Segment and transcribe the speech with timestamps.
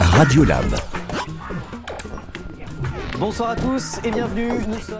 [0.00, 0.64] Radiolab.
[3.18, 4.52] Bonsoir à tous et bienvenue.
[4.66, 4.96] Nous sommes.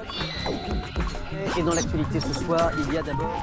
[1.56, 3.42] Et dans l'actualité ce soir, il y a d'abord.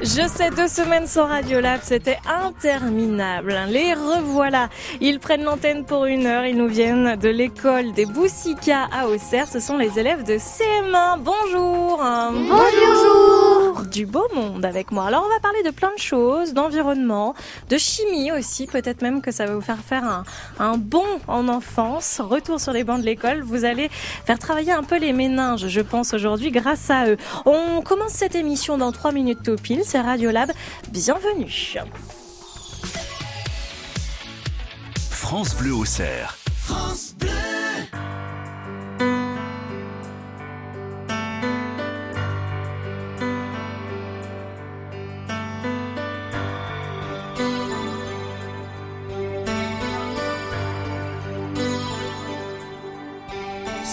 [0.00, 3.56] Je sais, deux semaines sans Radiolab, c'était interminable.
[3.68, 4.68] Les revoilà.
[5.00, 6.44] Ils prennent l'antenne pour une heure.
[6.44, 9.46] Ils nous viennent de l'école des Boussicas à Auxerre.
[9.46, 11.20] Ce sont les élèves de CM1.
[11.20, 12.02] Bonjour.
[12.32, 13.45] Bonjour.
[13.84, 15.06] Du beau monde avec moi.
[15.06, 17.34] Alors, on va parler de plein de choses, d'environnement,
[17.68, 18.66] de chimie aussi.
[18.66, 20.24] Peut-être même que ça va vous faire faire un,
[20.58, 22.20] un bond en enfance.
[22.20, 23.42] Retour sur les bancs de l'école.
[23.42, 23.88] Vous allez
[24.24, 27.16] faire travailler un peu les méninges, je pense, aujourd'hui, grâce à eux.
[27.44, 30.50] On commence cette émission dans trois minutes tout pile c'est Radiolab.
[30.90, 31.76] Bienvenue.
[35.10, 36.38] France Bleu au cerf.
[36.64, 37.28] France Bleu.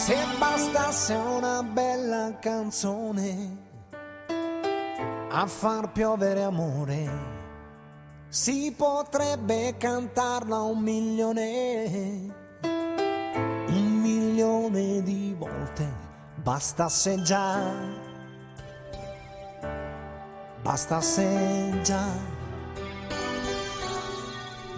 [0.06, 3.58] Se bastasse una bella canzone
[5.30, 7.10] a far piovere amore,
[8.28, 15.90] si potrebbe cantarla un milione, un milione di volte,
[16.36, 17.62] bastasse già,
[20.62, 22.08] bastasse già.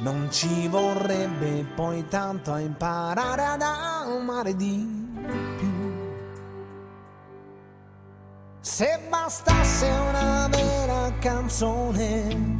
[0.01, 5.04] Non ci vorrebbe poi tanto a imparare ad amare di
[5.57, 5.69] più.
[8.61, 12.59] Se bastasse una vera canzone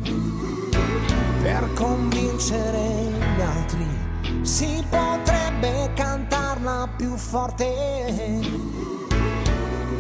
[1.42, 3.88] per convincere gli altri,
[4.42, 7.74] si potrebbe cantarla più forte.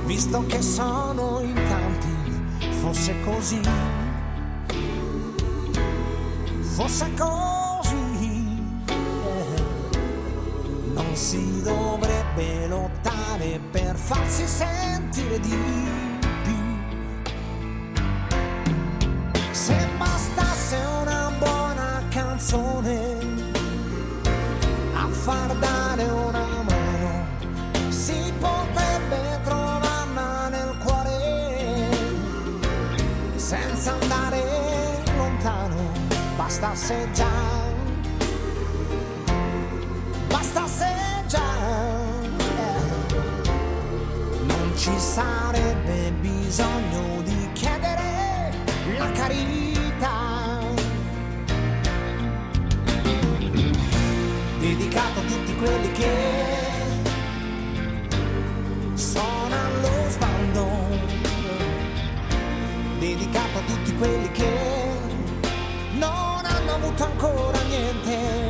[0.05, 3.59] Visto che sono in tanti, fosse così
[6.75, 7.64] fosse così,
[10.95, 15.57] non si dovrebbe lottare per farsi sentire di
[16.43, 16.53] più.
[19.51, 23.17] Se bastasse una buona canzone
[24.93, 27.25] a far dare una mano,
[27.89, 31.89] si potrebbe trovarla nel cuore
[33.35, 34.43] senza andare
[35.17, 35.91] lontano
[36.37, 37.64] bastasse già,
[40.35, 40.87] bastasse
[41.27, 41.53] già,
[44.41, 48.51] non ci sarebbe bisogno di chiedere
[48.97, 50.59] la carità.
[54.59, 56.13] Dedicato a tutti quelli che
[58.95, 60.67] sono allo sbando,
[62.99, 64.53] dedicato a tutti quelli che
[65.93, 68.44] non hanno avuto ancora niente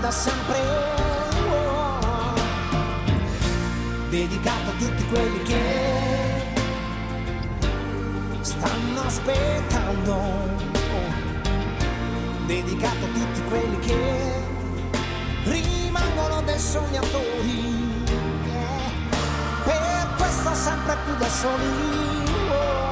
[0.00, 0.58] da sempre.
[1.50, 2.34] Oh.
[4.08, 6.54] Dedicato a tutti quelli che
[8.40, 10.12] stanno aspettando.
[10.12, 10.48] Oh.
[12.46, 14.32] Dedicato a tutti quelli che
[15.44, 18.04] rimangono dei sognatori.
[18.46, 18.90] Eh.
[19.64, 22.20] Per questo sempre più da soli.
[22.50, 22.89] Se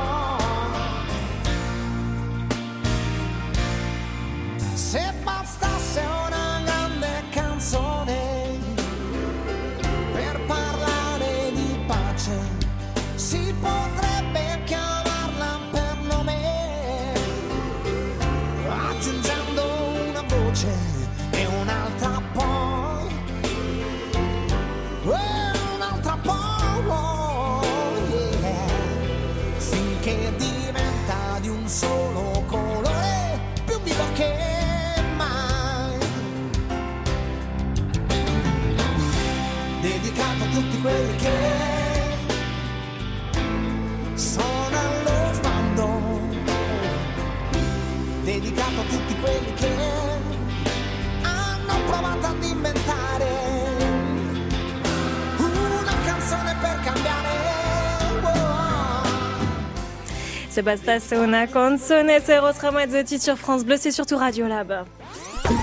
[61.12, 64.84] Una canzone, c'est Rose Ramazzotti sur France Bleu, c'est surtout Radiolab.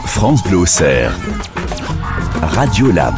[0.05, 1.13] France Bleu au cerf.
[2.41, 3.15] Radiolab.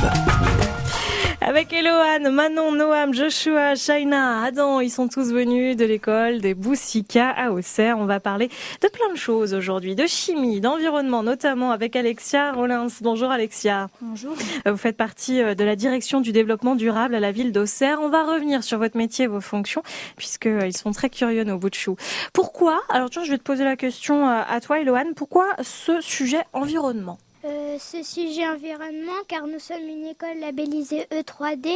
[1.87, 7.51] Eloane, Manon, Noam, Joshua, Shaina, Adam, ils sont tous venus de l'école des Boussika à
[7.51, 7.97] Auxerre.
[7.97, 8.49] On va parler
[8.81, 12.87] de plein de choses aujourd'hui, de chimie, d'environnement, notamment avec Alexia Rollins.
[12.99, 13.89] Bonjour Alexia.
[14.01, 14.35] Bonjour.
[14.65, 17.99] Vous faites partie euh, de la direction du développement durable à la ville d'Auxerre.
[18.01, 19.81] On va revenir sur votre métier et vos fonctions,
[20.17, 21.95] puisqu'ils sont très curieux, nos bouts de chou.
[22.33, 25.45] Pourquoi, alors tu vois, je vais te poser la question euh, à toi Eloane, pourquoi
[25.61, 27.17] ce sujet environnement?
[27.47, 31.73] Euh, ce sujet environnement, car nous sommes une école labellisée E3D.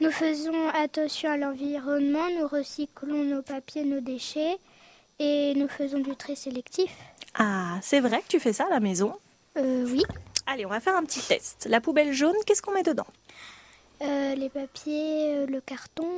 [0.00, 4.56] Nous faisons attention à l'environnement, nous recyclons nos papiers, nos déchets
[5.20, 6.90] et nous faisons du tri sélectif.
[7.34, 9.14] Ah, c'est vrai que tu fais ça à la maison?
[9.58, 10.02] Euh, oui.
[10.46, 11.66] Allez, on va faire un petit test.
[11.70, 13.06] La poubelle jaune, qu'est-ce qu'on met dedans?
[14.02, 16.08] Euh, les papiers, le carton,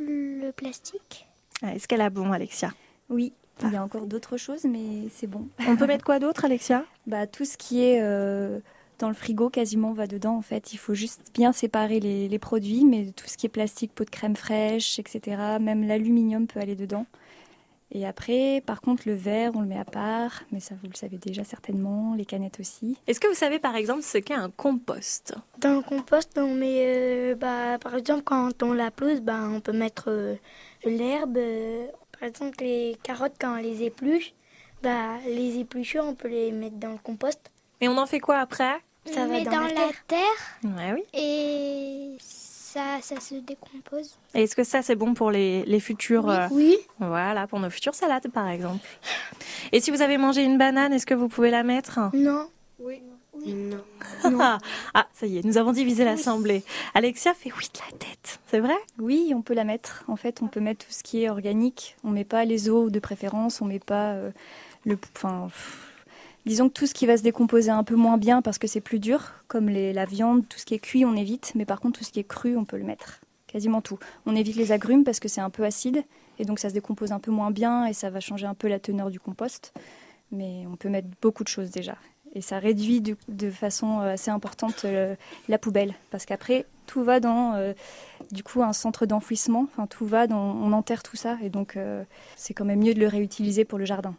[0.00, 1.26] le plastique.
[1.62, 2.72] Ah, Est-ce qu'elle a bon, Alexia?
[3.10, 5.48] Oui, il y a encore d'autres choses, mais c'est bon.
[5.68, 6.84] On peut mettre quoi d'autre, Alexia?
[7.06, 8.60] Bah, tout ce qui est euh,
[8.98, 10.72] dans le frigo quasiment va dedans en fait.
[10.72, 14.06] Il faut juste bien séparer les, les produits, mais tout ce qui est plastique, pot
[14.06, 15.58] de crème fraîche, etc.
[15.60, 17.04] Même l'aluminium peut aller dedans.
[17.92, 20.96] Et après, par contre, le verre, on le met à part, mais ça vous le
[20.96, 22.96] savez déjà certainement, les canettes aussi.
[23.06, 25.34] Est-ce que vous savez par exemple ce qu'est un compost?
[25.58, 29.60] Dans le compost, on met, euh, bah, par exemple, quand on la pelouse, bah, on
[29.60, 30.34] peut mettre euh,
[30.84, 31.38] l'herbe.
[32.24, 34.32] Par exemple, les carottes, quand on les épluche,
[34.82, 37.38] bah, les épluchures, on peut les mettre dans le compost.
[37.82, 38.76] Et on en fait quoi après?
[39.04, 40.18] Ça on va met dans, dans la, la terre.
[40.62, 41.02] Ouais, oui.
[41.12, 44.16] et ça, ça se décompose.
[44.34, 46.78] Et est-ce que ça c'est bon pour les, les futurs euh, Oui.
[46.98, 48.86] Voilà, pour nos futures salades par exemple?
[49.72, 52.00] Et si vous avez mangé une banane, est-ce que vous pouvez la mettre?
[52.14, 52.48] Non.
[53.46, 53.84] Non.
[54.40, 54.58] Ah,
[54.94, 56.62] ah, ça y est, nous avons divisé l'assemblée.
[56.94, 58.76] Alexia fait oui de la tête, c'est vrai?
[58.98, 60.04] Oui, on peut la mettre.
[60.08, 61.96] En fait, on peut mettre tout ce qui est organique.
[62.04, 64.30] On met pas les os de préférence, on met pas euh,
[64.84, 64.98] le.
[65.16, 65.48] Enfin,
[66.46, 68.80] disons que tout ce qui va se décomposer un peu moins bien parce que c'est
[68.80, 71.52] plus dur, comme les, la viande, tout ce qui est cuit, on évite.
[71.54, 73.20] Mais par contre, tout ce qui est cru, on peut le mettre.
[73.46, 73.98] Quasiment tout.
[74.26, 76.02] On évite les agrumes parce que c'est un peu acide
[76.38, 78.68] et donc ça se décompose un peu moins bien et ça va changer un peu
[78.68, 79.72] la teneur du compost.
[80.32, 81.96] Mais on peut mettre beaucoup de choses déjà.
[82.34, 85.14] Et ça réduit du- de façon euh, assez importante euh,
[85.48, 85.94] la poubelle.
[86.10, 87.72] Parce qu'après, tout va dans euh,
[88.32, 89.66] du coup un centre d'enfouissement.
[89.72, 91.36] Enfin, tout va on enterre tout ça.
[91.42, 91.78] Et donc,
[92.36, 94.14] c'est quand même mieux de le réutiliser pour le jardin.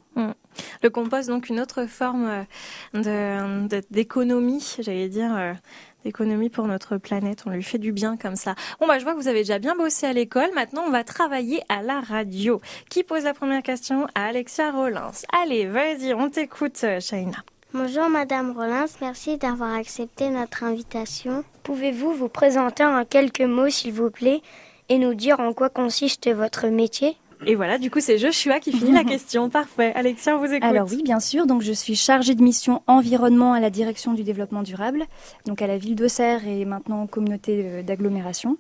[0.82, 2.46] Le compost, donc une autre forme
[3.92, 5.56] d'économie, j'allais dire,
[6.04, 7.44] d'économie pour notre planète.
[7.46, 8.56] On lui fait du bien comme ça.
[8.80, 10.50] Bon, bah, je vois que vous avez déjà bien bossé à l'école.
[10.56, 12.62] Maintenant, on va travailler à la radio.
[12.90, 14.08] Qui pose la première question?
[14.16, 15.12] Alexia Rollins
[15.44, 17.38] Allez, vas-y, on t'écoute, Shaina.
[17.77, 21.44] Bonjour Madame Rollins, merci d'avoir accepté notre invitation.
[21.63, 24.42] Pouvez-vous vous présenter en quelques mots s'il vous plaît
[24.88, 27.18] et nous dire en quoi consiste votre métier?
[27.45, 29.50] Et voilà, du coup, c'est Joshua qui finit la question.
[29.50, 29.92] Parfait.
[29.94, 30.63] Alexia, on vous écoute.
[30.63, 31.48] Alors oui, bien sûr.
[31.48, 35.04] Donc je suis chargée de mission environnement à la direction du développement durable,
[35.45, 38.57] donc à la ville d'Auxerre et maintenant en communauté euh, d'agglomération.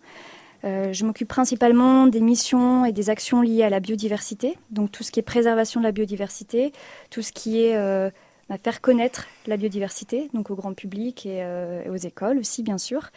[0.65, 5.03] Euh, je m'occupe principalement des missions et des actions liées à la biodiversité, donc tout
[5.03, 6.73] ce qui est préservation de la biodiversité,
[7.11, 8.09] tout ce qui est euh,
[8.57, 13.09] faire connaître la biodiversité, donc au grand public et, euh, aux écoles aussi bien sûr,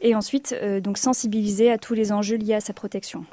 [0.00, 3.24] et ensuite euh, donc sensibiliser à tous les enjeux liés à sa protection.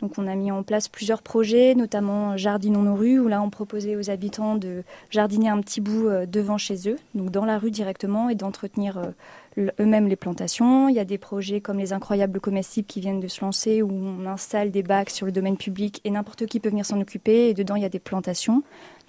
[0.00, 3.48] Donc on a mis en place plusieurs projets, notamment Jardinons nos rues, où là on
[3.48, 7.58] proposait aux habitants de jardiner un petit bout euh, devant chez eux, donc dans la
[7.58, 9.12] rue directement, et d'entretenir
[9.56, 10.88] eux-mêmes les plantations.
[10.88, 13.90] Il y a des projets comme les incroyables comestibles qui viennent de se lancer, où
[13.92, 17.50] on installe des bacs sur le domaine public et n'importe qui peut venir s'en occuper,
[17.50, 18.62] et dedans il y a des plantations.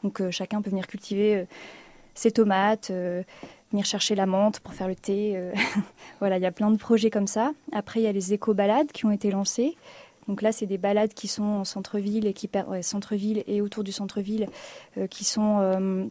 [0.04, 1.48] Donc chacun peut venir cultiver
[2.16, 3.22] ses tomates, euh,
[3.72, 5.34] venir chercher la menthe pour faire le thé.
[5.36, 5.54] euh,
[6.20, 7.52] voilà, il y a plein de projets comme ça.
[7.72, 9.76] Après, il y a les éco-balades qui ont été lancées.
[10.28, 13.84] Donc là, c'est des balades qui sont en centre-ville et qui ouais, centre-ville et autour
[13.84, 14.48] du centre-ville,
[14.98, 16.10] euh, qui sont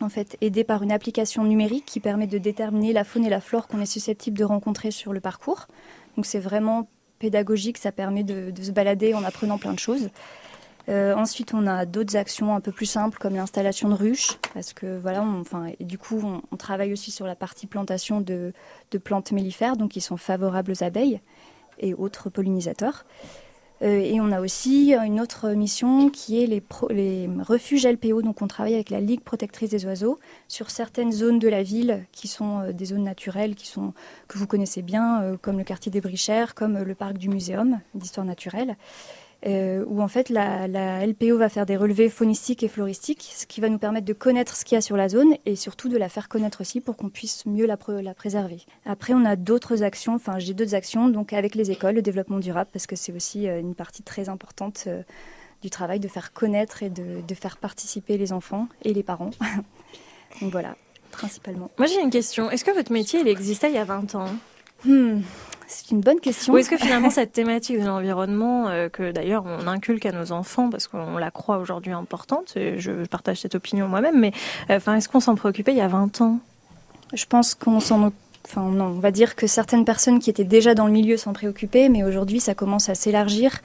[0.00, 3.42] en fait aidées par une application numérique qui permet de déterminer la faune et la
[3.42, 5.66] flore qu'on est susceptible de rencontrer sur le parcours.
[6.16, 10.08] Donc c'est vraiment pédagogique, ça permet de se balader en apprenant plein de choses.
[10.88, 14.72] Euh, ensuite, on a d'autres actions un peu plus simples comme l'installation de ruches, parce
[14.72, 16.20] que voilà, enfin, du coup,
[16.50, 18.52] on, travaille aussi sur la partie plantation de,
[19.04, 21.20] plantes mellifères, donc qui sont favorables aux abeilles
[21.78, 23.04] et autres pollinisateurs.
[23.82, 26.62] Euh, et on a aussi une autre mission qui est les,
[27.42, 28.22] refuges LPO.
[28.22, 32.04] Donc on travaille avec la Ligue protectrice des oiseaux sur certaines zones de la ville
[32.12, 33.92] qui sont euh, des zones naturelles qui sont,
[34.28, 38.26] que vous connaissez bien, comme le quartier des Brichères, comme le parc du Muséum d'histoire
[38.26, 38.76] naturelle.
[39.46, 43.60] Euh, où en fait la, LPO va faire des relevés faunistiques et floristiques, ce qui
[43.60, 45.96] va nous permettre de connaître ce qu'il y a sur la zone et surtout de
[45.96, 47.76] la faire connaître aussi pour qu'on puisse mieux la
[48.14, 48.60] préserver.
[48.84, 52.38] Après, on a d'autres actions, enfin j'ai d'autres actions donc avec les écoles, le développement
[52.38, 55.02] durable, parce que c'est aussi euh, une partie très importante euh,
[55.62, 59.30] du travail de faire connaître et de, de faire participer les enfants et les parents.
[60.40, 60.76] donc voilà,
[61.10, 61.70] principalement.
[61.78, 62.50] Moi, j'ai une question.
[62.50, 64.30] Est-ce que votre métier, il existait il y a 20 ans?
[64.84, 65.20] Hmm.
[65.66, 66.52] C'est une bonne question.
[66.52, 70.32] Ou est-ce que finalement cette thématique de l'environnement, euh, que d'ailleurs on inculque à nos
[70.32, 74.32] enfants parce qu'on la croit aujourd'hui importante, et je partage cette opinion moi-même, mais
[74.68, 76.40] euh, est-ce qu'on s'en préoccupait il y a 20 ans?
[77.14, 78.12] Je pense qu'on s'en
[78.44, 81.32] Enfin, non, on va dire que certaines personnes qui étaient déjà dans le milieu s'en
[81.32, 83.60] préoccupaient, mais aujourd'hui, ça commence à s'élargir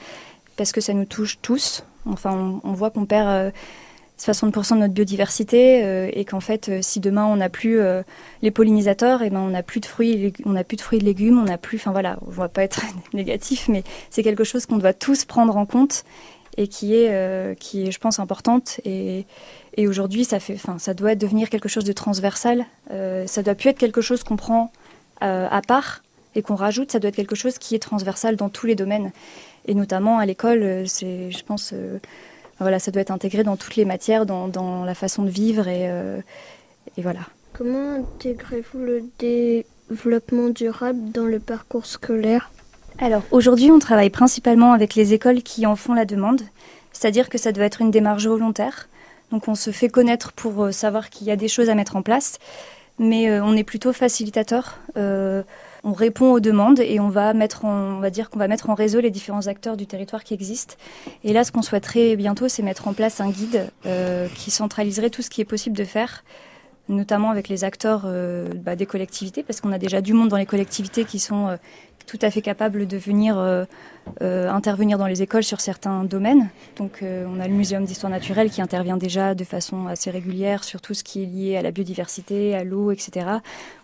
[0.56, 1.82] parce que ça nous touche tous.
[2.06, 3.50] Enfin, on, on voit qu'on perd euh,
[4.18, 8.02] 60% de notre biodiversité euh, et qu'en fait, euh, si demain on n'a plus euh,
[8.42, 10.98] les pollinisateurs, et eh ben on n'a plus de fruits, on n'a plus de fruits
[10.98, 11.76] et de légumes, on n'a plus.
[11.76, 12.80] Enfin voilà, on va pas être
[13.14, 16.04] négatif, mais c'est quelque chose qu'on doit tous prendre en compte
[16.56, 18.80] et qui est, qui je pense, importante.
[18.84, 19.26] Et,
[19.76, 22.66] et aujourd'hui, ça fait, enfin, ça doit devenir quelque chose de transversal.
[22.90, 24.72] Ça doit plus être quelque chose qu'on prend
[25.20, 26.02] à part
[26.34, 26.90] et qu'on rajoute.
[26.90, 29.12] Ça doit être quelque chose qui est transversal dans tous les domaines.
[29.66, 31.72] Et notamment à l'école, c'est, je pense,
[32.60, 35.68] voilà, ça doit être intégré dans toutes les matières, dans, dans la façon de vivre
[35.68, 36.20] et, euh,
[36.96, 37.20] et voilà.
[37.52, 42.50] Comment intégrez-vous le développement durable dans le parcours scolaire?
[42.98, 46.42] Alors aujourd'hui, on travaille principalement avec les écoles qui en font la demande,
[46.92, 48.88] c'est-à-dire que ça doit être une démarche volontaire.
[49.30, 51.96] Donc on se fait connaître pour euh, savoir qu'il y a des choses à mettre
[51.96, 52.38] en place,
[52.98, 54.78] mais euh, on est plutôt facilitateur.
[54.96, 55.42] Euh,
[55.84, 59.00] on répond aux demandes et on va mettre en, dire qu'on va mettre en réseau
[59.00, 60.74] les différents acteurs du territoire qui existent.
[61.24, 65.10] Et là, ce qu'on souhaiterait bientôt, c'est mettre en place un guide euh, qui centraliserait
[65.10, 66.24] tout ce qui est possible de faire
[66.88, 70.36] notamment avec les acteurs euh, bah, des collectivités, parce qu'on a déjà du monde dans
[70.36, 71.56] les collectivités qui sont euh,
[72.08, 73.66] tout à fait capables de venir euh,
[74.22, 76.48] euh, intervenir dans les écoles sur certains domaines.
[76.76, 80.64] Donc euh, on a le Muséum d'histoire naturelle qui intervient déjà de façon assez régulière
[80.64, 83.26] sur tout ce qui est lié à la biodiversité, à l'eau, etc.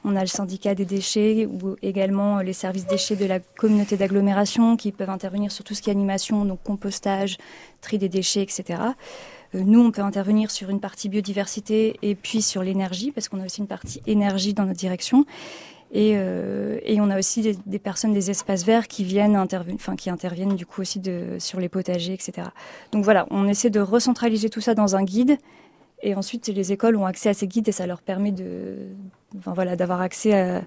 [0.05, 4.79] On a le syndicat des déchets ou également les services déchets de la communauté d'agglomération
[4.79, 7.37] qui peuvent intervenir sur tout ce qui est animation, donc compostage,
[7.83, 8.81] tri des déchets, etc.
[9.53, 13.45] Nous, on peut intervenir sur une partie biodiversité et puis sur l'énergie, parce qu'on a
[13.45, 15.27] aussi une partie énergie dans notre direction.
[15.97, 19.47] Et, euh, et on a aussi des, personnes des espaces verts qui viennent
[19.97, 21.01] qui interviennent du coup aussi
[21.39, 22.49] sur les potagers, etc.
[22.91, 25.39] Donc voilà, on essaie de recentraliser tout ça dans un guide.
[26.03, 28.77] Et ensuite, les écoles ont accès à ces guides et ça leur permet de,
[29.47, 30.63] voilà, d'avoir accès à,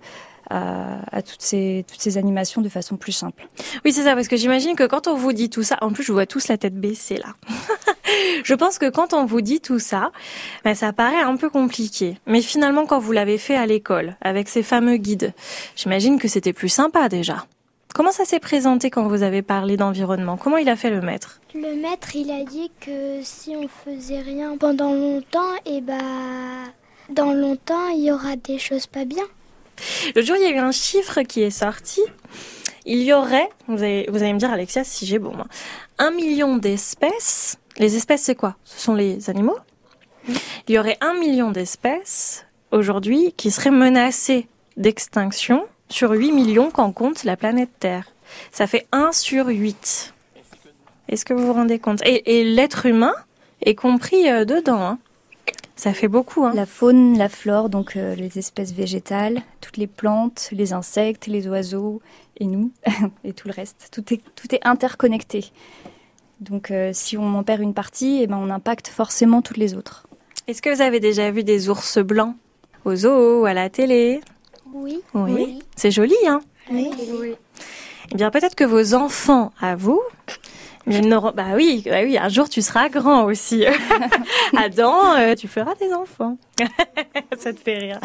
[0.49, 3.47] à, à toutes ces toutes ces animations de façon plus simple.
[3.85, 6.03] Oui, c'est ça, parce que j'imagine que quand on vous dit tout ça, en plus
[6.03, 7.35] je vois tous la tête baissée là.
[8.43, 10.11] je pense que quand on vous dit tout ça,
[10.63, 12.17] ben, ça paraît un peu compliqué.
[12.25, 15.33] Mais finalement, quand vous l'avez fait à l'école, avec ces fameux guides,
[15.75, 17.45] j'imagine que c'était plus sympa déjà.
[17.93, 20.37] Comment ça s'est présenté quand vous avez parlé d'environnement?
[20.37, 21.39] Comment il a fait le maître?
[21.55, 25.97] Le maître, il a dit que si on faisait rien pendant longtemps, et bah
[27.09, 29.23] dans longtemps, il y aura des choses pas bien.
[30.15, 32.01] Le jour, il y a eu un chiffre qui est sorti.
[32.85, 35.45] Il y aurait, vous allez, me dire Alexia si j'ai bon, moi,
[35.97, 37.57] un million d'espèces.
[37.77, 38.55] Les espèces, c'est quoi?
[38.63, 39.57] Ce sont les animaux.
[40.67, 46.91] Il y aurait un million d'espèces aujourd'hui qui seraient menacées d'extinction sur 8 millions qu'en
[46.91, 48.05] compte la planète Terre.
[48.51, 50.13] Ça fait 1 sur 8.
[51.09, 52.01] Est-ce que vous vous rendez compte?
[52.05, 53.13] Et, et l'être humain
[53.61, 54.81] est compris euh, dedans.
[54.81, 54.99] hein.
[55.77, 56.43] Ça fait beaucoup.
[56.43, 56.53] Hein.
[56.55, 61.47] La faune, la flore, donc euh, les espèces végétales, toutes les plantes, les insectes, les
[61.47, 62.01] oiseaux
[62.37, 62.71] et nous
[63.23, 63.89] et tout le reste.
[63.91, 65.51] Tout est tout est interconnecté.
[66.41, 69.75] Donc euh, si on en perd une partie, eh ben on impacte forcément toutes les
[69.75, 70.07] autres.
[70.47, 72.35] Est-ce que vous avez déjà vu des ours blancs
[72.83, 74.21] au zoo ou à la télé?
[74.73, 75.01] Oui.
[75.13, 75.59] Oui.
[75.75, 76.41] C'est joli, hein?
[76.71, 76.89] Oui.
[78.11, 80.01] Eh bien, peut-être que vos enfants, à vous,
[80.87, 83.65] mais bah oui, bah oui, un jour tu seras grand aussi.
[84.57, 86.37] Adam, euh, tu feras des enfants.
[87.37, 87.99] Ça te fait rire.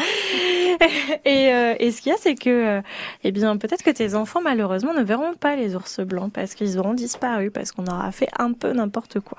[1.23, 2.81] Et, euh, et ce qu'il y a, c'est que, euh,
[3.23, 6.77] eh bien, peut-être que tes enfants, malheureusement, ne verront pas les ours blancs parce qu'ils
[6.77, 9.37] auront disparu, parce qu'on aura fait un peu n'importe quoi.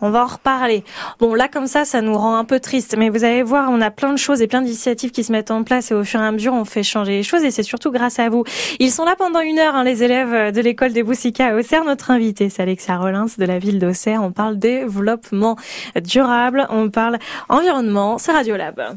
[0.00, 0.84] On va en reparler.
[1.18, 2.96] Bon, là, comme ça, ça nous rend un peu triste.
[2.96, 5.50] Mais vous allez voir, on a plein de choses et plein d'initiatives qui se mettent
[5.50, 7.62] en place et au fur et à mesure, on fait changer les choses et c'est
[7.62, 8.44] surtout grâce à vous.
[8.78, 11.84] Ils sont là pendant une heure, hein, les élèves de l'école des Boussica à Auxerre.
[11.84, 14.22] Notre invité, c'est Alexia Rollins de la ville d'Auxerre.
[14.22, 15.56] On parle développement
[16.02, 18.18] durable, on parle environnement.
[18.18, 18.96] C'est Radiolab.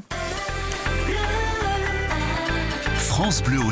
[2.98, 3.72] France Bleu au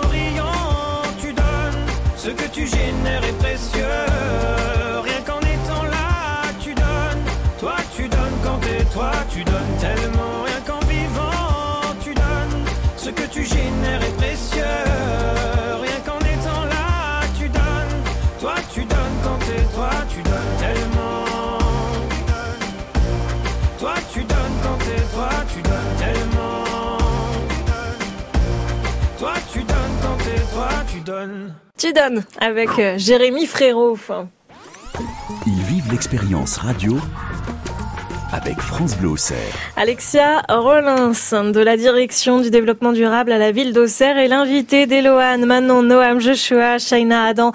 [31.81, 33.97] Tu donnes avec euh, Jérémy Frérot.
[35.47, 36.95] Ils vivent l'expérience radio
[38.31, 39.51] avec France Bleu Auxerre.
[39.77, 41.11] Alexia Rollins
[41.51, 46.21] de la direction du développement durable à la ville d'Auxerre et l'invité d'Eloane, Manon, Noam,
[46.21, 47.51] Joshua, Shaina, Adam,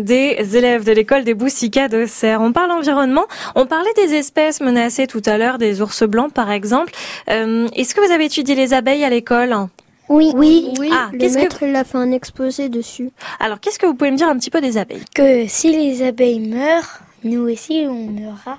[0.00, 2.42] des élèves de l'école des Boussicas d'Auxerre.
[2.42, 6.50] On parle environnement, on parlait des espèces menacées tout à l'heure, des ours blancs par
[6.50, 6.92] exemple.
[7.28, 9.68] Euh, Est-ce que vous avez étudié les abeilles à l'école?
[10.10, 10.32] Oui.
[10.34, 13.10] Oui, Ah, le qu'est-ce que- maître il a fait un exposé dessus.
[13.38, 15.04] Alors qu'est-ce que vous pouvez me dire un petit peu des abeilles?
[15.14, 18.58] Que si les abeilles meurent, nous aussi on meura.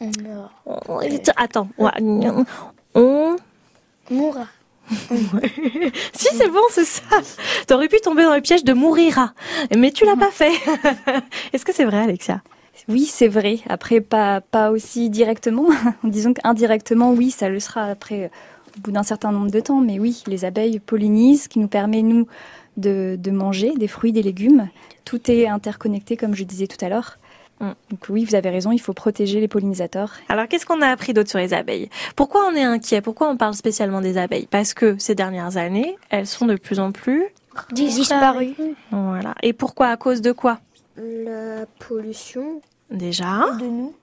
[0.00, 0.52] On meurt.
[1.36, 1.90] Attends, ouais,
[2.94, 3.36] on...
[4.10, 4.46] Mourra.
[6.14, 7.02] Si c'est bon, c'est ça.
[7.66, 9.32] T'aurais pu tomber dans le piège de mourira,
[9.76, 10.52] mais tu l'as pas fait.
[11.52, 12.40] Est-ce que c'est vrai, Alexia?
[12.88, 13.58] Oui, c'est vrai.
[13.68, 15.66] Après, pas, pas aussi directement.
[16.04, 18.28] Disons qu'indirectement, oui, ça le sera après, euh,
[18.80, 19.80] bout d'un certain nombre de temps.
[19.80, 22.26] Mais oui, les abeilles pollinisent, ce qui nous permet, nous,
[22.76, 24.68] de, de manger des fruits, des légumes.
[25.04, 27.18] Tout est interconnecté, comme je disais tout à l'heure.
[27.60, 27.70] Mm.
[27.90, 30.14] Donc oui, vous avez raison, il faut protéger les pollinisateurs.
[30.28, 31.88] Alors, qu'est-ce qu'on a appris d'autre sur les abeilles?
[32.16, 33.00] Pourquoi on est inquiet?
[33.00, 34.46] Pourquoi on parle spécialement des abeilles?
[34.50, 37.24] Parce que ces dernières années, elles sont de plus en plus...
[37.72, 38.54] Disparu.
[38.92, 39.34] Voilà.
[39.42, 39.88] Et pourquoi?
[39.88, 40.60] À cause de quoi?
[40.96, 42.60] La pollution.
[42.88, 43.94] Déjà De nous,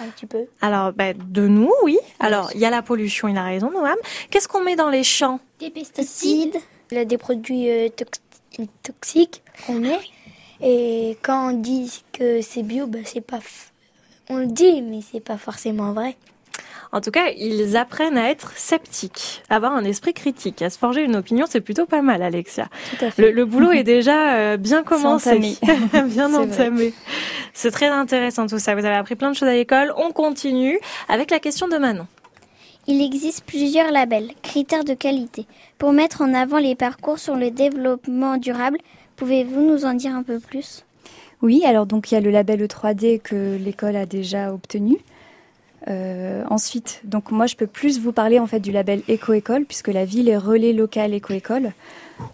[0.00, 0.46] un petit peu.
[0.60, 1.98] Alors, bah, de nous, oui.
[2.20, 3.96] Alors, il y a la pollution, il a raison, Noam.
[4.30, 5.40] Qu'est-ce qu'on met dans les champs?
[5.60, 6.56] Des pesticides.
[6.90, 8.20] Il y a des produits euh, tox-
[8.82, 9.98] toxiques qu'on met.
[10.60, 13.38] Et quand on dit que c'est bio, bah, c'est pas.
[13.38, 13.70] f-
[14.28, 16.16] On le dit, mais c'est pas forcément vrai.
[16.94, 20.76] En tout cas, ils apprennent à être sceptiques, à avoir un esprit critique, à se
[20.76, 21.46] forger une opinion.
[21.48, 22.68] C'est plutôt pas mal, Alexia.
[22.90, 23.22] Tout à fait.
[23.22, 25.56] Le, le boulot est déjà euh, bien commencé, entamé.
[26.08, 26.92] bien C'est entamé.
[27.54, 28.74] C'est très intéressant tout ça.
[28.74, 29.94] Vous avez appris plein de choses à l'école.
[29.96, 30.78] On continue
[31.08, 32.06] avec la question de Manon.
[32.86, 35.46] Il existe plusieurs labels, critères de qualité.
[35.78, 38.78] Pour mettre en avant les parcours sur le développement durable,
[39.16, 40.84] pouvez-vous nous en dire un peu plus?
[41.40, 44.98] Oui, alors donc il y a le label E3D que l'école a déjà obtenu.
[45.88, 49.88] Euh, ensuite, donc moi je peux plus vous parler en fait du label Éco-école puisque
[49.88, 51.72] la ville est relais local Éco-école.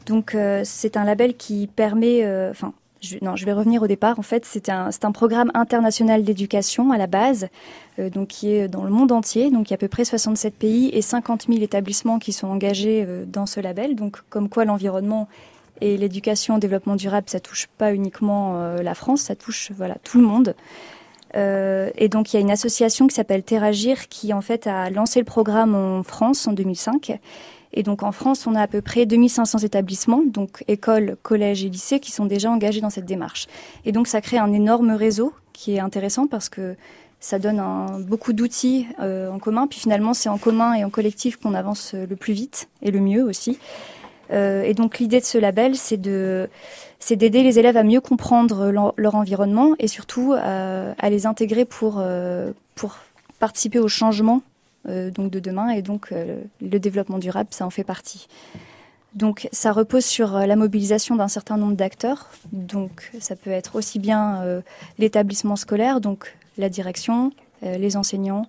[0.06, 3.86] Donc euh, c'est un label qui permet, euh, enfin je, non, je vais revenir au
[3.86, 4.18] départ.
[4.18, 7.48] En fait, c'est un, un programme international d'éducation à la base,
[7.96, 9.50] donc qui est dans le monde entier.
[9.50, 12.48] Donc il y a à peu près 67 pays et 50 000 établissements qui sont
[12.48, 13.94] engagés dans ce label.
[13.94, 15.28] Donc comme quoi l'environnement
[15.80, 20.20] et l'éducation au développement durable, ça touche pas uniquement la France, ça touche voilà tout
[20.20, 20.56] le monde.
[21.36, 24.90] Euh, et donc il y a une association qui s'appelle Terragir qui en fait a
[24.90, 27.18] lancé le programme en France en 2005.
[27.74, 31.68] Et donc en France, on a à peu près 2500 établissements, donc écoles, collèges et
[31.68, 33.46] lycées, qui sont déjà engagés dans cette démarche.
[33.84, 36.76] Et donc ça crée un énorme réseau qui est intéressant parce que
[37.20, 37.60] ça donne
[38.06, 39.66] beaucoup d'outils euh, en commun.
[39.66, 43.00] Puis finalement, c'est en commun et en collectif qu'on avance le plus vite et le
[43.00, 43.58] mieux aussi.
[44.30, 46.48] et donc l'idée de ce label, c'est de
[47.00, 52.02] c'est d'aider les élèves à mieux comprendre leur, environnement et surtout à les intégrer pour
[52.74, 52.96] pour
[53.38, 54.42] participer au changement
[54.84, 58.26] donc de demain et donc le développement durable, ça en fait partie.
[59.14, 62.30] Donc ça repose sur euh, la mobilisation d'un certain nombre d'acteurs.
[62.52, 64.60] Donc ça peut être aussi bien euh,
[64.98, 67.32] l'établissement scolaire, donc la direction,
[67.64, 68.46] euh, les enseignants,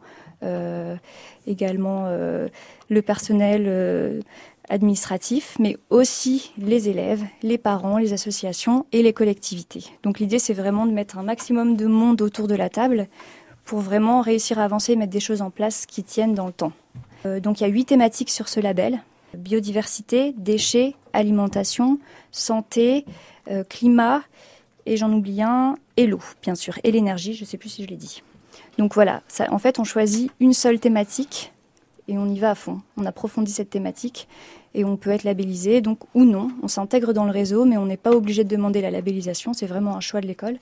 [1.47, 4.23] également le personnel
[4.69, 9.85] administratif, mais aussi les élèves, les parents, les associations et les collectivités.
[10.03, 13.07] Donc l'idée c'est vraiment de mettre un maximum de monde autour de la table
[13.65, 16.53] pour vraiment réussir à avancer et mettre des choses en place qui tiennent dans le
[16.53, 16.71] temps.
[17.25, 19.01] donc il y a huit thématiques sur ce label
[19.37, 21.99] biodiversité, déchets, alimentation,
[22.31, 23.05] santé,
[23.49, 24.21] euh, climat,
[24.85, 27.83] et j'en oublie un, et l'eau, bien sûr, et l'énergie, je ne sais plus si
[27.83, 28.23] je l'ai dit.
[28.77, 31.51] Donc voilà, en fait, on choisit une seule thématique
[32.07, 32.81] et on y va à fond.
[32.97, 34.27] On approfondit cette thématique
[34.73, 36.49] et on peut être labellisé, donc ou non.
[36.63, 39.65] On s'intègre dans le réseau, mais on n'est pas obligé de demander la labellisation, c'est
[39.65, 40.57] vraiment un choix de l'école.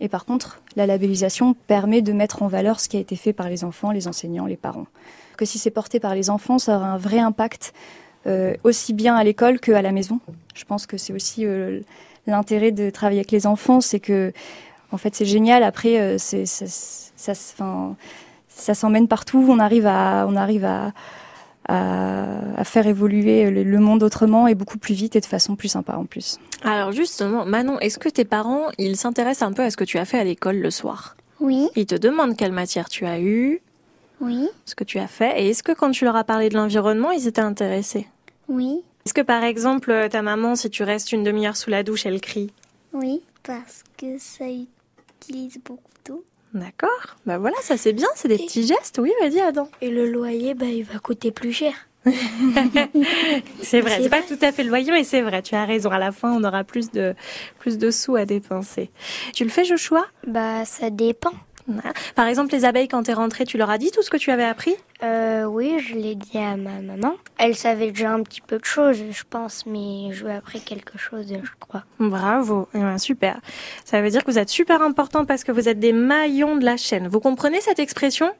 [0.00, 3.32] Et par contre, la labellisation permet de mettre en valeur ce qui a été fait
[3.32, 4.86] par les enfants, les enseignants, les parents
[5.38, 7.72] que si c'est porté par les enfants, ça aura un vrai impact
[8.26, 10.20] euh, aussi bien à l'école qu'à la maison.
[10.54, 11.80] Je pense que c'est aussi euh,
[12.26, 14.34] l'intérêt de travailler avec les enfants, c'est que
[14.92, 15.62] en fait c'est génial.
[15.62, 17.34] Après, euh, ça,
[18.48, 19.46] ça s'emmène partout.
[19.48, 20.92] On arrive à, on arrive à,
[21.68, 25.94] à, faire évoluer le, monde autrement et beaucoup plus vite et de façon plus sympa
[25.94, 26.38] en plus.
[26.64, 29.98] Alors justement, Manon, est-ce que tes parents, ils s'intéressent un peu à ce que tu
[29.98, 31.16] as fait à l'école le soir?
[31.40, 31.68] Oui.
[31.76, 33.60] Ils te demandent quelle matière tu as eue
[34.20, 34.48] oui.
[34.64, 35.40] Ce que tu as fait.
[35.42, 38.08] Et est-ce que quand tu leur as parlé de l'environnement, ils étaient intéressés?
[38.48, 38.82] Oui.
[39.04, 42.20] Est-ce que par exemple, ta maman, si tu restes une demi-heure sous la douche, elle
[42.20, 42.50] crie?
[42.92, 46.24] Oui, parce que ça utilise beaucoup d'eau.
[46.54, 47.16] D'accord.
[47.26, 48.98] Bah voilà, ça c'est bien, c'est des petits gestes.
[49.02, 49.68] Oui, vas-y, Adam.
[49.80, 51.72] Et le loyer, bah, il va coûter plus cher.
[53.62, 55.90] c'est vrai, c'est pas tout à fait le loyer, mais c'est vrai, tu as raison.
[55.90, 57.14] À la fin, on aura plus de,
[57.58, 58.90] plus de sous à dépenser.
[59.34, 60.06] Tu le fais, Joshua?
[60.26, 61.32] Bah, ça dépend.
[62.14, 64.16] Par exemple, les abeilles, quand tu es rentrée, tu leur as dit tout ce que
[64.16, 64.74] tu avais appris?
[65.02, 67.14] Euh, Oui, je l'ai dit à ma maman.
[67.38, 70.60] Elle savait déjà un petit peu de choses, je pense, mais je lui ai appris
[70.60, 71.84] quelque chose, je crois.
[71.98, 73.40] Bravo, eh ben, super.
[73.84, 76.64] Ça veut dire que vous êtes super important parce que vous êtes des maillons de
[76.64, 77.08] la chaîne.
[77.08, 78.30] Vous comprenez cette expression?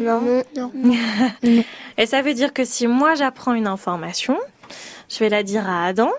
[0.00, 0.42] Non.
[0.56, 0.72] Non.
[1.98, 4.36] Et ça veut dire que si moi j'apprends une information,
[5.08, 6.10] je vais la dire à Adam,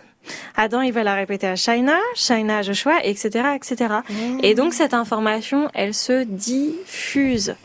[0.55, 3.95] Adam, il va la répéter à Shaina, Shaina à Joshua, etc., etc.
[4.43, 7.55] Et donc, cette information, elle se diffuse.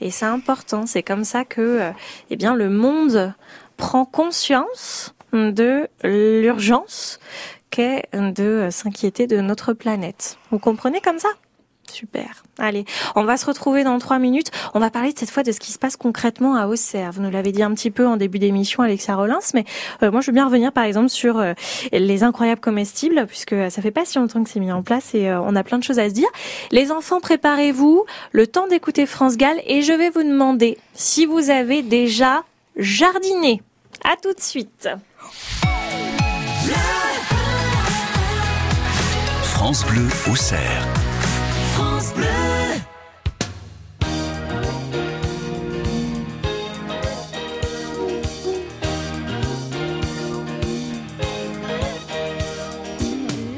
[0.00, 0.86] Et c'est important.
[0.86, 1.90] C'est comme ça que, euh,
[2.30, 3.34] eh bien, le monde
[3.76, 7.20] prend conscience de l'urgence
[7.70, 10.38] qu'est de s'inquiéter de notre planète.
[10.50, 11.30] Vous comprenez comme ça?
[11.92, 12.42] Super.
[12.58, 12.84] Allez,
[13.16, 14.50] on va se retrouver dans trois minutes.
[14.72, 17.12] On va parler cette fois de ce qui se passe concrètement à Auxerre.
[17.12, 19.64] Vous nous l'avez dit un petit peu en début d'émission, Alexia Rollins, mais
[20.02, 21.52] euh, moi je veux bien revenir par exemple sur euh,
[21.92, 25.28] les incroyables comestibles, puisque ça fait pas si longtemps que c'est mis en place et
[25.28, 26.28] euh, on a plein de choses à se dire.
[26.70, 31.50] Les enfants, préparez-vous, le temps d'écouter France Gall et je vais vous demander si vous
[31.50, 32.44] avez déjà
[32.76, 33.60] jardiné.
[34.04, 34.88] À tout de suite.
[39.42, 41.01] France Bleu Auxerre.
[41.72, 42.26] France Bleu.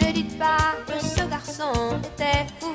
[0.00, 1.72] Ne dites pas que ce garçon
[2.14, 2.74] était fou.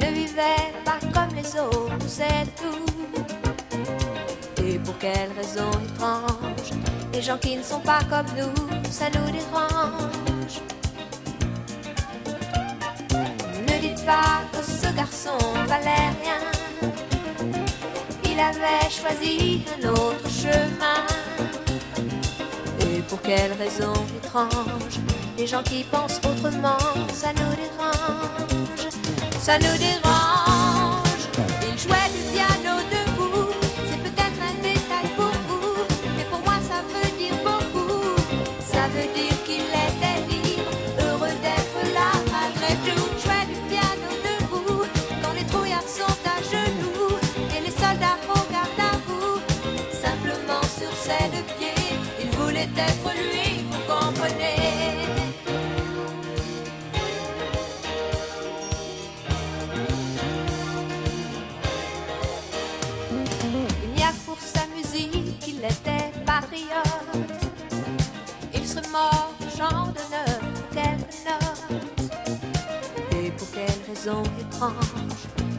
[0.00, 2.86] ne vivait pas comme les autres, c'est tout.
[4.64, 6.70] Et pour quelle raison étrange,
[7.12, 10.02] les gens qui ne sont pas comme nous, ça nous dérange.
[14.04, 16.90] Que ce garçon valait rien.
[18.24, 21.06] Il avait choisi un autre chemin.
[22.80, 24.98] Et pour quelle raison étrange,
[25.38, 26.78] les gens qui pensent autrement,
[27.12, 28.88] ça nous dérange,
[29.40, 31.22] ça nous dérange.
[31.68, 32.31] Il jouait du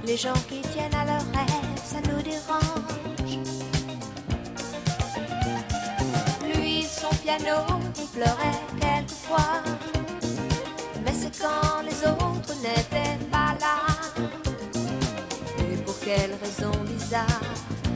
[0.06, 3.40] les gens qui tiennent à leurs rêves, ça nous dérange.
[6.54, 7.62] Lui, son piano piano,
[7.98, 9.64] il pleurait quelquefois.
[11.06, 13.78] Mais c'est quand les autres n'étaient pas là.
[15.60, 17.42] Et pour quelle raison bizarre,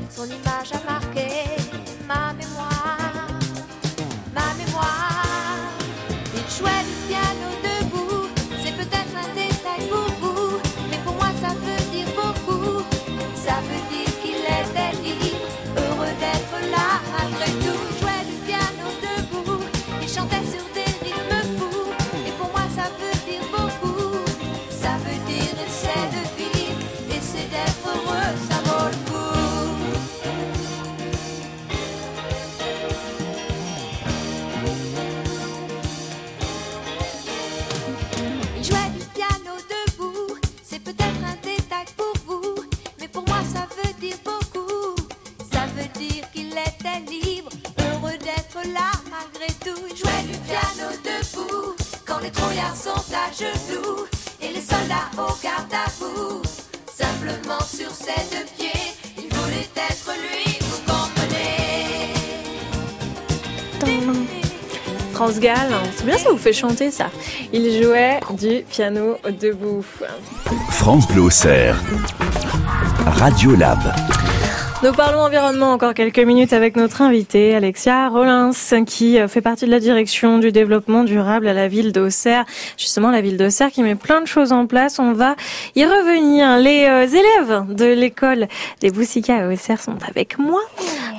[0.09, 1.26] son image a marqué
[65.37, 67.11] France Gall, c'est bien ça vous fait chanter ça.
[67.53, 69.85] Il jouait du piano debout.
[70.71, 71.29] France Bleu.
[73.05, 73.77] Radio Lab.
[74.83, 78.51] Nous parlons environnement encore quelques minutes avec notre invitée Alexia Rollins
[78.85, 82.45] qui euh, fait partie de la direction du développement durable à la ville d'Auxerre.
[82.77, 84.97] Justement la ville d'Auxerre qui met plein de choses en place.
[84.97, 85.35] On va
[85.75, 86.57] y revenir.
[86.57, 88.47] Les euh, élèves de l'école
[88.79, 90.61] des Boussica à Auxerre sont avec moi.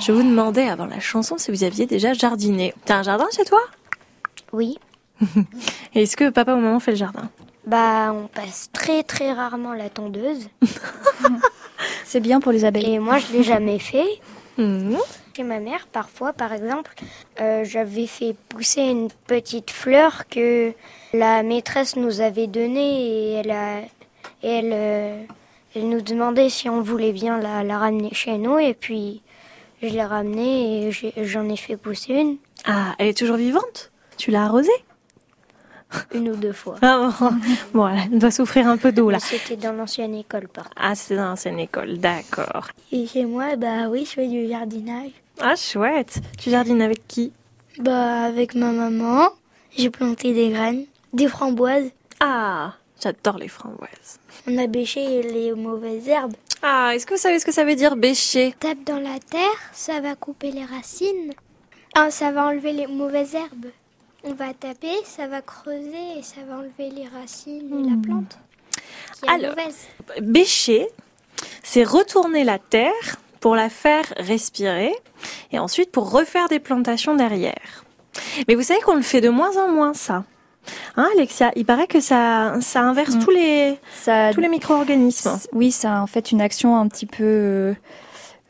[0.01, 2.73] Je vous demandais avant la chanson si vous aviez déjà jardiné.
[2.85, 3.59] T'as un jardin chez toi?
[4.53, 4.77] Oui.
[5.95, 7.29] Est-ce que papa ou maman fait le jardin?
[7.65, 10.47] Bah, on passe très très rarement la tondeuse.
[12.05, 12.95] C'est bien pour les abeilles.
[12.95, 14.07] Et moi, je l'ai jamais fait.
[14.57, 14.97] Mhm.
[15.37, 16.93] Chez ma mère, parfois, par exemple,
[17.39, 20.73] euh, j'avais fait pousser une petite fleur que
[21.13, 23.79] la maîtresse nous avait donnée et elle, a,
[24.43, 25.23] et elle, euh,
[25.75, 28.59] elle nous demandait si on voulait bien la, la ramener chez nous.
[28.59, 29.21] Et puis,
[29.81, 32.35] je l'ai ramenée et j'en ai fait pousser une,
[32.65, 33.91] Ah, elle est toujours vivante?
[34.19, 34.69] Tu l'as arrosée
[36.13, 36.75] une ou deux fois.
[36.83, 37.31] Ah, bon.
[37.73, 39.17] bon, elle doit souffrir un peu d'eau là.
[39.19, 40.75] C'était dans l'ancienne école, par contre.
[40.79, 42.67] Ah, c'est dans l'ancienne école, d'accord.
[42.91, 45.11] Et chez moi, bah oui, je fais du jardinage.
[45.41, 46.19] Ah, chouette.
[46.37, 47.31] Tu jardines avec qui?
[47.79, 49.29] Bah avec ma maman,
[49.75, 51.89] j'ai planté des graines, des framboises.
[52.19, 54.19] Ah, j'adore les framboises.
[54.47, 56.35] On a bêché les mauvaises herbes.
[56.61, 58.53] Ah, est-ce que vous savez ce que ça veut dire bêcher?
[58.59, 61.33] Tape dans la terre, ça va couper les racines.
[61.95, 63.71] Ah, ça va enlever les mauvaises herbes.
[64.23, 68.37] On va taper, ça va creuser et ça va enlever les racines et la plante
[69.21, 69.55] qui est Alors.
[69.55, 69.77] mauvaise.
[70.21, 70.87] Bêcher,
[71.63, 72.91] c'est retourner la terre
[73.39, 74.93] pour la faire respirer
[75.51, 77.85] et ensuite pour refaire des plantations derrière.
[78.47, 80.23] Mais vous savez qu'on le fait de moins en moins ça.
[80.97, 83.19] Hein, Alexia Il paraît que ça, ça inverse Mm.
[83.23, 85.39] tous les, Ça, tous les micro-organismes.
[85.53, 87.73] Oui, ça a en fait une action un petit peu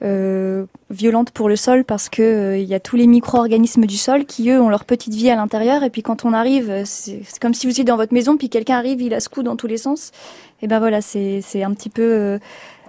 [0.01, 3.97] euh, violente pour le sol parce que euh, il y a tous les micro-organismes du
[3.97, 6.83] sol qui eux ont leur petite vie à l'intérieur et puis quand on arrive, euh,
[6.85, 9.57] c'est comme si vous étiez dans votre maison puis quelqu'un arrive, il a secoué dans
[9.57, 10.11] tous les sens.
[10.61, 12.39] Et ben voilà, c'est c'est un petit peu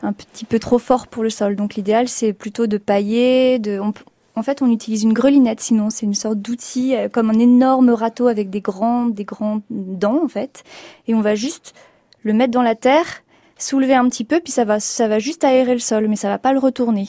[0.03, 1.57] un petit peu trop fort pour le sol.
[1.57, 3.93] Donc l'idéal c'est plutôt de pailler, de on
[4.37, 8.29] en fait, on utilise une grelinette, sinon c'est une sorte d'outil comme un énorme râteau
[8.29, 10.63] avec des grands, des grands dents en fait,
[11.09, 11.75] et on va juste
[12.23, 13.23] le mettre dans la terre,
[13.61, 16.29] soulever un petit peu, puis ça va, ça va juste aérer le sol, mais ça
[16.29, 17.09] va pas le retourner.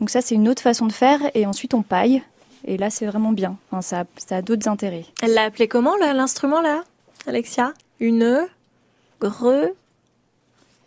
[0.00, 2.22] Donc ça, c'est une autre façon de faire, et ensuite on paille,
[2.66, 3.56] et là c'est vraiment bien.
[3.70, 5.04] Enfin, ça, a- ça a d'autres intérêts.
[5.22, 6.84] Elle l'a appelé comment l'instrument là,
[7.26, 7.74] Alexia?
[8.00, 8.46] Une
[9.20, 9.70] gre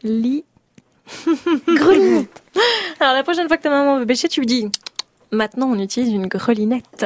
[0.03, 0.43] li
[1.67, 2.41] grelinette.
[2.99, 4.67] Alors la prochaine fois que ta maman veut bêcher, tu lui dis
[5.31, 7.05] maintenant on utilise une grelinette.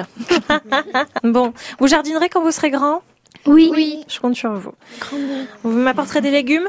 [1.24, 3.02] bon, vous jardinerez quand vous serez grand?
[3.46, 3.70] Oui.
[3.74, 4.04] Oui.
[4.08, 4.74] Je compte sur vous.
[5.64, 6.68] Vous m'apporterez des légumes?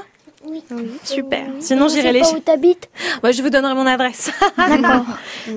[0.48, 0.62] Oui.
[1.04, 1.46] Super.
[1.60, 2.88] Sinon j'irai les pas où t'habites
[3.22, 4.30] Moi, je vous donnerai mon adresse.
[4.56, 5.04] D'accord.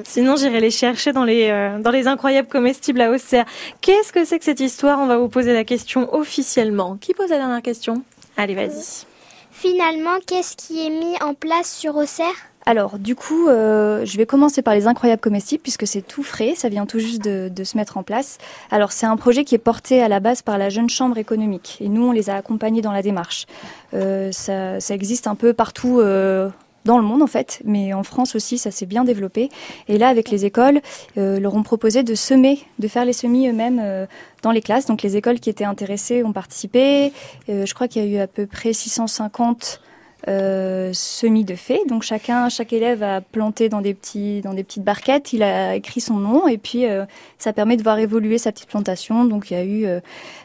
[0.04, 3.46] Sinon, j'irai les chercher dans les, euh, dans les incroyables comestibles à Auxerre.
[3.82, 5.00] Qu'est-ce que c'est que cette histoire?
[5.00, 6.98] On va vous poser la question officiellement.
[7.00, 8.04] Qui pose la dernière question?
[8.38, 9.06] Allez, vas-y.
[9.52, 12.51] Finalement, qu'est-ce qui est mis en place sur Auxerre?
[12.66, 16.54] Alors, du coup, euh, je vais commencer par les incroyables comestibles, puisque c'est tout frais,
[16.56, 18.38] ça vient tout juste de, se mettre en place.
[18.70, 21.78] Alors, c'est un projet qui est porté à la base par la Jeune Chambre économique,
[21.82, 23.46] et nous, on les a accompagnés dans la démarche.
[23.94, 26.50] Euh, ça, existe un peu partout euh,
[26.86, 29.50] dans le monde, en fait, mais en France aussi, ça s'est bien développé.
[29.88, 30.82] Et là, avec les écoles,
[31.18, 34.08] euh, leur ont proposé de semer, de faire les semis eux-mêmes
[34.44, 34.86] dans les classes.
[34.86, 37.12] Donc, les écoles qui étaient intéressées ont participé.
[37.48, 39.82] Je crois qu'il y a eu à peu près 650
[40.28, 41.82] euh, semis de fées.
[41.88, 45.34] Donc chacun, chaque élève a planté dans des petits, dans des petites barquettes.
[45.34, 47.06] Il a écrit son nom et puis euh,
[47.40, 49.26] ça permet de voir évoluer sa petite plantation.
[49.26, 50.00] Donc il y a eu euh,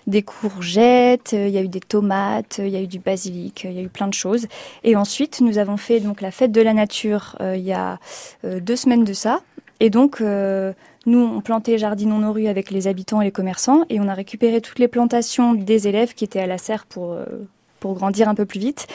[0.06, 3.72] des courgettes, il y a eu des tomates, il y a eu du basilic, il
[3.72, 4.46] y a eu plein de choses.
[4.82, 7.98] Et ensuite nous avons fait donc la fête de la nature il y a
[8.44, 9.40] deux semaines de ça.
[9.80, 14.00] Et donc nous, on plantait Jardinons nos rues avec les habitants et les commerçants et
[14.00, 17.16] on a récupéré toutes les plantations des élèves qui étaient à la serre pour,
[17.80, 18.86] pour grandir un peu plus vite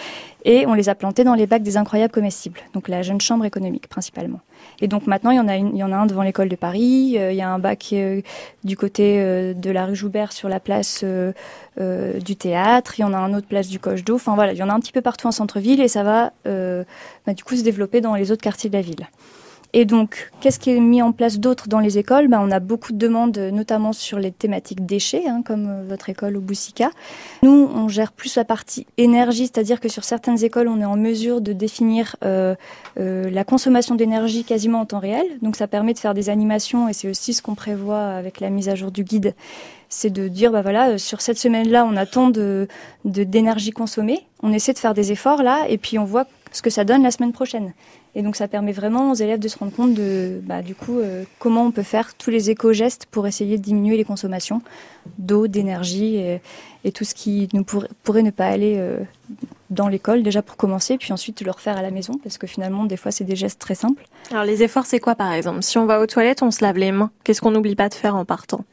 [0.43, 3.45] et on les a plantés dans les bacs des incroyables comestibles, donc la jeune chambre
[3.45, 4.39] économique principalement.
[4.79, 6.55] Et donc maintenant, il y en a, il y en a un devant l'école de
[6.55, 8.21] Paris, euh, il y a un bac euh,
[8.63, 13.13] du côté euh, de la rue Joubert sur la place du théâtre, il y en
[13.13, 14.91] a un autre place du Coche d'eau, enfin voilà, il y en a un petit
[14.91, 18.41] peu partout en centre-ville et ça va bah, du coup se développer dans les autres
[18.41, 19.07] quartiers de la ville.
[19.73, 22.27] Et donc, qu'est-ce qui est mis en place d'autre dans les écoles?
[22.27, 26.09] Ben, On a beaucoup de demandes, notamment sur les thématiques déchets, hein, comme euh, votre
[26.09, 26.91] école au Boussica.
[27.41, 30.97] Nous, on gère plus la partie énergie, c'est-à-dire que sur certaines écoles, on est en
[30.97, 32.55] mesure de définir euh,
[32.99, 35.25] euh, la consommation d'énergie quasiment en temps réel.
[35.41, 38.49] Donc, ça permet de faire des animations, et c'est aussi ce qu'on prévoit avec la
[38.49, 39.35] mise à jour du guide
[39.93, 42.69] c'est de dire bah voilà sur cette semaine-là on a tant de
[43.03, 46.69] d'énergie consommée on essaie de faire des efforts là et puis on voit ce que
[46.69, 47.73] ça donne la semaine prochaine
[48.15, 50.99] et donc ça permet vraiment aux élèves de se rendre compte de, bah, du coup,
[50.99, 54.61] euh, comment on peut faire tous les éco-gestes pour essayer de diminuer les consommations
[55.17, 56.41] d'eau, d'énergie et,
[56.93, 58.97] tout ce qui nous pourrait ne pas aller euh,
[59.69, 62.85] dans l'école déjà pour commencer, puis ensuite le refaire à la maison parce que finalement
[62.85, 64.03] des fois c'est des gestes très simples.
[64.31, 65.61] Alors les efforts c'est quoi par exemple?
[65.61, 67.11] Si on va aux toilettes, on se lave les mains.
[67.23, 68.65] Qu'est-ce qu'on n'oublie pas de faire en partant?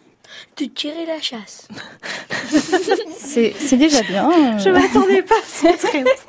[0.59, 1.69] De tirer la chasse.
[3.19, 4.59] c'est déjà bien.
[4.59, 6.25] Je m'attendais pas à cette réponse.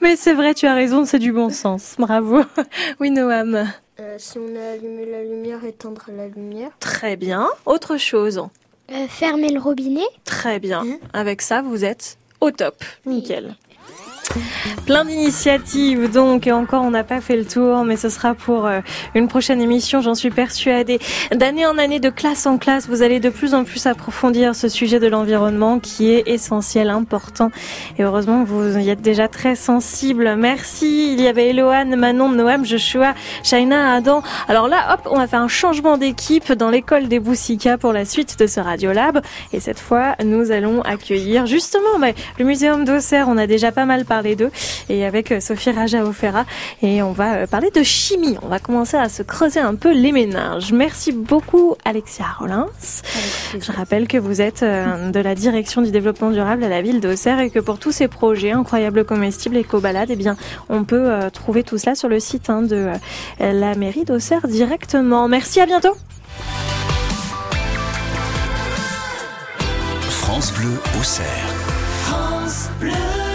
[0.00, 1.94] Mais c'est vrai, tu as raison, c'est du bon sens.
[1.98, 2.42] Bravo.
[3.00, 3.70] Oui, Noam.
[4.00, 6.70] Euh, si on a allumé la lumière, éteindre la lumière.
[6.80, 7.48] Très bien.
[7.66, 8.46] Autre chose
[8.90, 10.06] euh, Fermer le robinet.
[10.24, 10.82] Très bien.
[10.86, 12.82] Hein Avec ça, vous êtes au top.
[13.06, 13.56] Nickel.
[14.86, 18.66] Plein d'initiatives donc et encore on n'a pas fait le tour mais ce sera pour
[18.66, 18.80] euh,
[19.14, 20.98] une prochaine émission j'en suis persuadée.
[21.34, 24.68] D'année en année, de classe en classe, vous allez de plus en plus approfondir ce
[24.68, 27.50] sujet de l'environnement qui est essentiel, important
[27.98, 30.36] et heureusement vous y êtes déjà très sensible.
[30.36, 31.12] Merci.
[31.12, 34.22] Il y avait Eloane, Manon, Noam, Joshua, Shaina, Adam.
[34.48, 38.04] Alors là hop, on va faire un changement d'équipe dans l'école des Boussika pour la
[38.04, 39.20] suite de ce Radiolab
[39.52, 43.26] et cette fois nous allons accueillir justement mais, le muséum d'Auxerre.
[43.28, 44.50] On a déjà pas mal parlé les deux
[44.88, 46.44] et avec euh, Sophie Raja Ofera
[46.82, 48.36] et on va euh, parler de chimie.
[48.42, 50.72] On va commencer à se creuser un peu les méninges.
[50.72, 52.68] Merci beaucoup Alexia Rollins.
[53.58, 57.00] Je rappelle que vous êtes euh, de la direction du développement durable à la ville
[57.00, 60.36] d'Auxerre et que pour tous ces projets incroyables comestibles éco-balades, eh bien,
[60.68, 62.90] on peut trouver tout cela sur le site hein, de
[63.40, 65.28] la mairie d'Auxerre directement.
[65.28, 65.94] Merci, à bientôt.
[70.28, 71.48] France Bleu Auxerre.
[72.04, 73.27] France Bleu.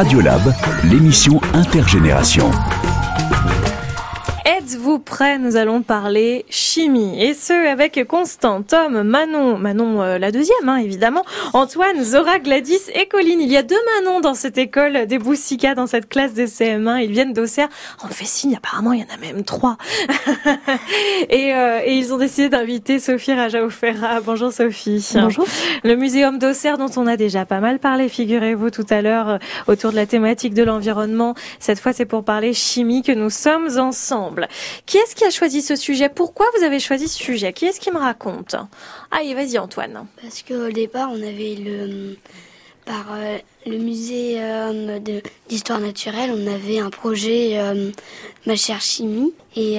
[0.00, 0.40] Radiolab,
[0.90, 2.50] l'émission Intergénération.
[4.46, 7.22] Êtes-vous prêts Nous allons parler chimie.
[7.22, 11.22] Et ce, avec Constant, Tom, Manon, Manon euh, la deuxième, hein, évidemment,
[11.52, 13.40] Antoine, Zora, Gladys et Colline.
[13.40, 17.02] Il y a deux Manon dans cette école des Boussica, dans cette classe des CM1.
[17.02, 17.68] Ils viennent d'Auxerre.
[18.04, 19.76] On me fait signe, apparemment, il y en a même trois.
[21.28, 24.20] et, euh, et ils ont décidé d'inviter Sophie Rajaoufera.
[24.20, 25.04] Bonjour Sophie.
[25.14, 25.44] Bonjour.
[25.82, 29.38] Le muséum d'Auxerre dont on a déjà pas mal parlé, figurez-vous, tout à l'heure, euh,
[29.66, 31.34] autour de la thématique de l'environnement.
[31.58, 34.48] Cette fois, c'est pour parler chimie que nous sommes ensemble.
[34.86, 36.08] Qui est-ce qui a choisi ce sujet?
[36.10, 37.52] Pourquoi vous avez choisi ce sujet?
[37.52, 38.54] Qui est-ce qui me raconte?
[39.10, 40.06] Allez, vas-y Antoine.
[40.22, 41.39] Parce qu'au départ, on avait
[42.84, 44.98] par euh, le musée euh,
[45.48, 47.90] d'histoire naturelle, on avait un projet euh,
[48.46, 49.78] Ma chère chimie et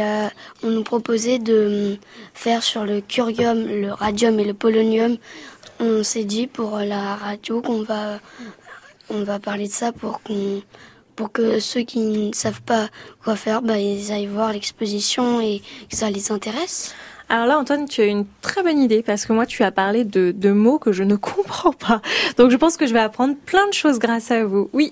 [0.61, 1.97] on nous proposait de
[2.35, 5.17] faire sur le curium, le radium et le polonium.
[5.79, 8.19] On s'est dit pour la radio qu'on va
[9.09, 10.21] on va parler de ça pour
[11.15, 12.89] pour que ceux qui ne savent pas
[13.23, 16.93] quoi faire, bah, ils aillent voir l'exposition et que ça les intéresse.
[17.31, 20.03] Alors là, Antoine, tu as une très bonne idée parce que moi, tu as parlé
[20.03, 22.01] de, de mots que je ne comprends pas.
[22.35, 24.69] Donc, je pense que je vais apprendre plein de choses grâce à vous.
[24.73, 24.91] Oui.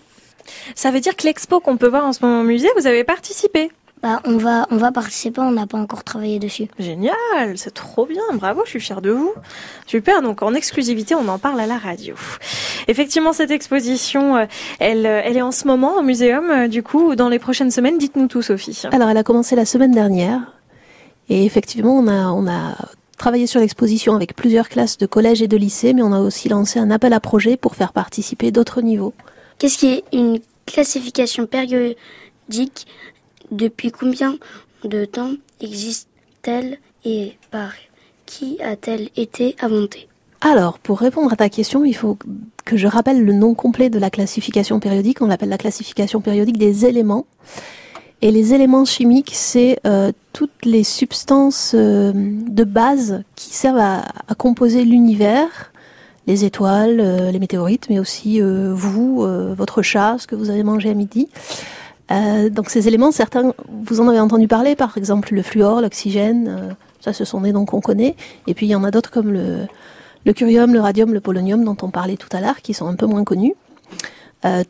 [0.73, 3.03] Ça veut dire que l'expo qu'on peut voir en ce moment au musée, vous avez
[3.03, 3.71] participé.
[4.01, 6.69] Bah, on va, on va participer, on n'a pas encore travaillé dessus.
[6.79, 9.33] Génial, c'est trop bien, bravo, je suis fière de vous.
[9.85, 12.15] Super, donc en exclusivité, on en parle à la radio.
[12.87, 14.45] Effectivement, cette exposition, euh,
[14.79, 17.97] elle, elle est en ce moment au muséum, euh, du coup, dans les prochaines semaines.
[17.97, 18.83] Dites-nous tout, Sophie.
[18.93, 20.58] Alors, elle a commencé la semaine dernière.
[21.29, 22.75] Et effectivement, on a, on a
[23.17, 26.49] travaillé sur l'exposition avec plusieurs classes de collège et de lycée, mais on a aussi
[26.49, 29.13] lancé un appel à projet pour faire participer d'autres niveaux.
[29.59, 32.87] Qu'est-ce qui est une classification périodique?
[33.51, 34.37] Depuis combien
[34.83, 37.71] de temps existe-t-elle et par
[38.25, 40.07] qui a-t-elle été inventée?
[40.41, 42.17] Alors, pour répondre à ta question, il faut
[42.63, 45.21] que je rappelle le nom complet de la classification périodique.
[45.21, 47.25] On l'appelle la classification périodique des éléments.
[48.21, 54.03] Et les éléments chimiques, c'est euh, toutes les substances euh, de base qui servent à,
[54.27, 55.71] à composer l'univers,
[56.27, 60.49] les étoiles, euh, les météorites, mais aussi euh, vous, euh, votre chat, ce que vous
[60.49, 61.29] avez mangé à midi.
[62.11, 66.75] Euh, donc ces éléments, certains, vous en avez entendu parler, par exemple le fluor, l'oxygène,
[66.99, 68.15] ça ce sont des noms qu'on connaît.
[68.47, 69.65] Et puis il y en a d'autres comme le,
[70.25, 72.95] le curium, le radium, le polonium dont on parlait tout à l'heure, qui sont un
[72.95, 73.55] peu moins connus.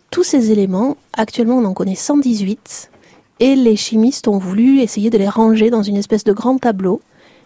[0.10, 2.89] Tous ces éléments, actuellement on en connaît 118,
[3.40, 7.02] et les chimistes ont voulu essayer de les ranger dans une espèce de grand tableau.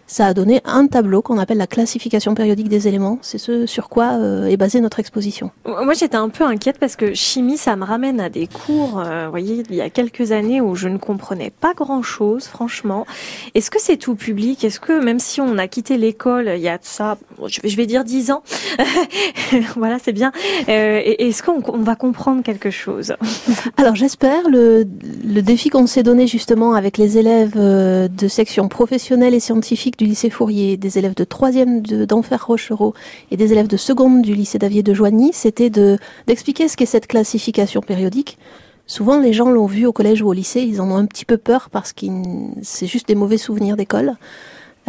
[0.06, 3.18] Ça a donné un tableau qu'on appelle la classification périodique des éléments.
[3.22, 5.50] C'est ce sur quoi euh, est basée notre exposition.
[5.64, 9.24] Moi, j'étais un peu inquiète parce que chimie, ça me ramène à des cours, euh,
[9.24, 13.06] vous voyez, il y a quelques années où je ne comprenais pas grand-chose, franchement.
[13.54, 14.62] Est-ce que c'est tout public?
[14.62, 18.04] Est-ce que même si on a quitté l'école il y a ça, je vais, dire
[18.04, 18.42] 10 ans,
[19.76, 20.32] voilà, c'est bien,
[20.68, 23.14] euh, est-ce qu'on on va comprendre quelque chose?
[23.78, 24.84] Alors j'espère le,
[25.24, 30.06] le défi qu'on s'est donné justement avec les élèves de section professionnelle et scientifique du
[30.06, 32.94] lycée Fourier, des élèves de troisième de- d'Enfer Rochereau
[33.30, 36.86] et des élèves de seconde du lycée Davier de Joigny, c'était de d'expliquer ce qu'est
[36.86, 38.38] cette classification périodique.
[38.86, 41.24] Souvent les gens l'ont vu au collège ou au lycée, ils en ont un petit
[41.24, 42.06] peu peur parce que
[42.62, 44.14] c'est juste des mauvais souvenirs d'école.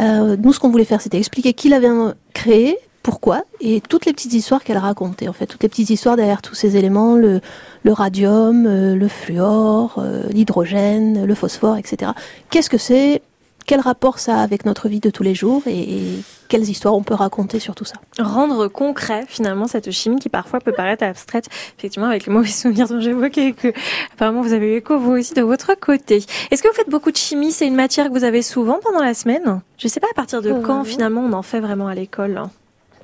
[0.00, 1.88] Euh, nous ce qu'on voulait faire c'était expliquer qui l'avait
[2.34, 6.16] créé, pourquoi et toutes les petites histoires qu'elle racontait en fait, toutes les petites histoires
[6.16, 7.40] derrière tous ces éléments, le,
[7.84, 12.10] le radium, euh, le fluor, euh, l'hydrogène, le phosphore, etc.
[12.50, 13.22] Qu'est-ce que c'est
[13.66, 16.94] Quel rapport ça a avec notre vie de tous les jours et, et quelles histoires
[16.94, 17.96] on peut raconter sur tout ça?
[18.18, 22.86] Rendre concret finalement cette chimie qui parfois peut paraître abstraite, effectivement avec les mauvais souvenirs
[22.86, 23.72] dont j'évoquais et que
[24.14, 26.24] apparemment vous avez eu écho vous aussi de votre côté.
[26.50, 27.50] Est-ce que vous faites beaucoup de chimie?
[27.50, 29.60] C'est une matière que vous avez souvent pendant la semaine?
[29.78, 30.88] Je sais pas à partir de Euh, quand oui.
[30.88, 32.40] finalement on en fait vraiment à l'école.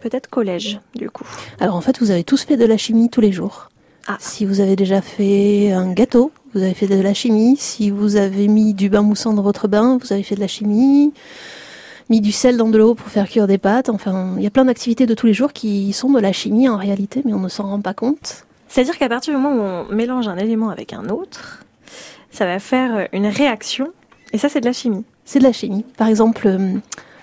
[0.00, 1.24] Peut-être collège du coup.
[1.60, 3.68] Alors en fait, vous avez tous fait de la chimie tous les jours.
[4.18, 7.56] Si vous avez déjà fait un gâteau, vous avez fait de la chimie.
[7.58, 10.46] Si vous avez mis du bain moussant dans votre bain, vous avez fait de la
[10.48, 11.12] chimie.
[12.10, 13.88] Mis du sel dans de l'eau pour faire cuire des pâtes.
[13.88, 16.68] Enfin, il y a plein d'activités de tous les jours qui sont de la chimie
[16.68, 18.44] en réalité, mais on ne s'en rend pas compte.
[18.68, 21.64] C'est-à-dire qu'à partir du moment où on mélange un élément avec un autre,
[22.30, 23.88] ça va faire une réaction.
[24.32, 25.04] Et ça, c'est de la chimie.
[25.24, 25.84] C'est de la chimie.
[25.96, 26.74] Par exemple, euh,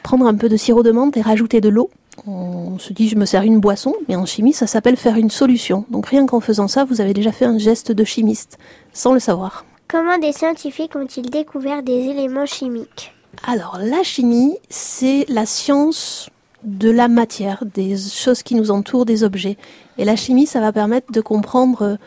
[0.01, 1.89] prendre un peu de sirop de menthe et rajouter de l'eau.
[2.31, 5.31] On se dit je me sers une boisson, mais en chimie ça s'appelle faire une
[5.31, 5.85] solution.
[5.89, 8.59] Donc rien qu'en faisant ça, vous avez déjà fait un geste de chimiste,
[8.93, 9.65] sans le savoir.
[9.87, 13.13] Comment des scientifiques ont-ils découvert des éléments chimiques?
[13.47, 16.29] Alors la chimie, c'est la science
[16.63, 19.57] de la matière, des choses qui nous entourent, des objets.
[19.97, 21.97] Et la chimie, ça va permettre de comprendre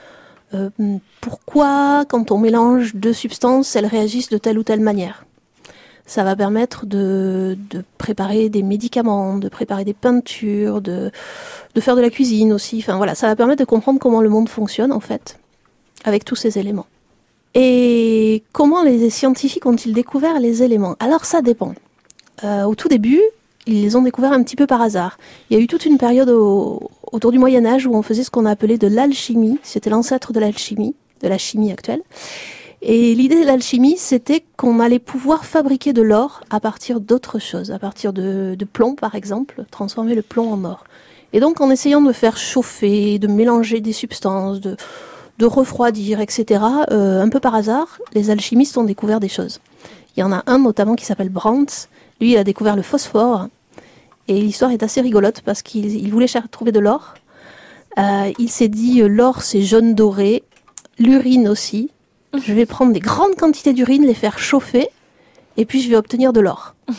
[0.55, 0.71] euh,
[1.21, 5.25] pourquoi, quand on mélange deux substances, elles réagissent de telle ou telle manière.
[6.07, 7.57] Ça va permettre de,
[7.97, 11.11] préparer des médicaments, de préparer des peintures, de,
[11.79, 12.79] faire de la cuisine aussi.
[12.79, 15.39] Enfin voilà, ça va permettre de comprendre comment le monde fonctionne en fait,
[16.05, 16.87] avec tous ces éléments.
[17.55, 20.97] Et comment les scientifiques ont-ils découvert les éléments?
[21.01, 21.75] Alors ça dépend.
[22.45, 23.21] Euh, au tout début,
[23.67, 25.19] ils les ont découverts un petit peu par hasard.
[25.49, 28.25] Il y a eu toute une période au, autour du Moyen Âge où on faisait
[28.25, 29.59] ce qu'on appelait de l'alchimie.
[29.63, 32.03] C'était l'ancêtre de l'alchimie, de la chimie actuelle.
[32.85, 37.71] Et l'idée de l'alchimie, c'était qu'on allait pouvoir fabriquer de l'or à partir d'autres choses,
[37.71, 40.83] à partir de, plomb par exemple, transformer le plomb en or.
[41.33, 44.77] Et donc en essayant de faire chauffer, de mélanger des substances, de,
[45.39, 49.61] de refroidir, etc., euh, un peu par hasard, les alchimistes ont découvert des choses.
[50.17, 51.89] Il y en a un notamment qui s'appelle Brandt.
[52.21, 53.47] Lui, il a découvert le phosphore.
[54.27, 57.15] Et l'histoire est assez rigolote parce qu'il voulait trouver de l'or.
[57.99, 60.43] Euh, il s'est dit, euh, l'or c'est jaune doré,
[60.99, 61.91] l'urine aussi,
[62.35, 64.89] je vais prendre des grandes quantités d'urine, les faire chauffer,
[65.57, 66.75] et puis je vais obtenir de l'or.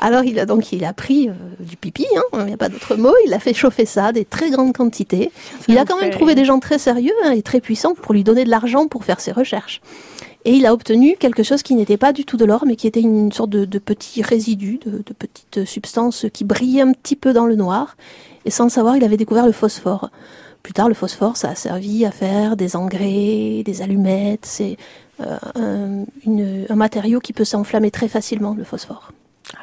[0.00, 2.68] Alors il a donc il a pris euh, du pipi, hein, il n'y a pas
[2.68, 5.32] d'autre mot, il a fait chauffer ça, des très grandes quantités.
[5.58, 8.14] Ça il a quand même trouvé des gens très sérieux hein, et très puissants pour
[8.14, 9.80] lui donner de l'argent pour faire ses recherches.
[10.44, 12.86] Et il a obtenu quelque chose qui n'était pas du tout de l'or, mais qui
[12.86, 17.16] était une sorte de, de petit résidu, de, de petites substances qui brillaient un petit
[17.16, 17.96] peu dans le noir.
[18.44, 20.10] Et sans le savoir, il avait découvert le phosphore.
[20.68, 24.44] Plus tard, le phosphore, ça a servi à faire des engrais, des allumettes.
[24.44, 24.76] C'est
[25.18, 29.12] euh, un, une, un matériau qui peut s'enflammer très facilement, le phosphore.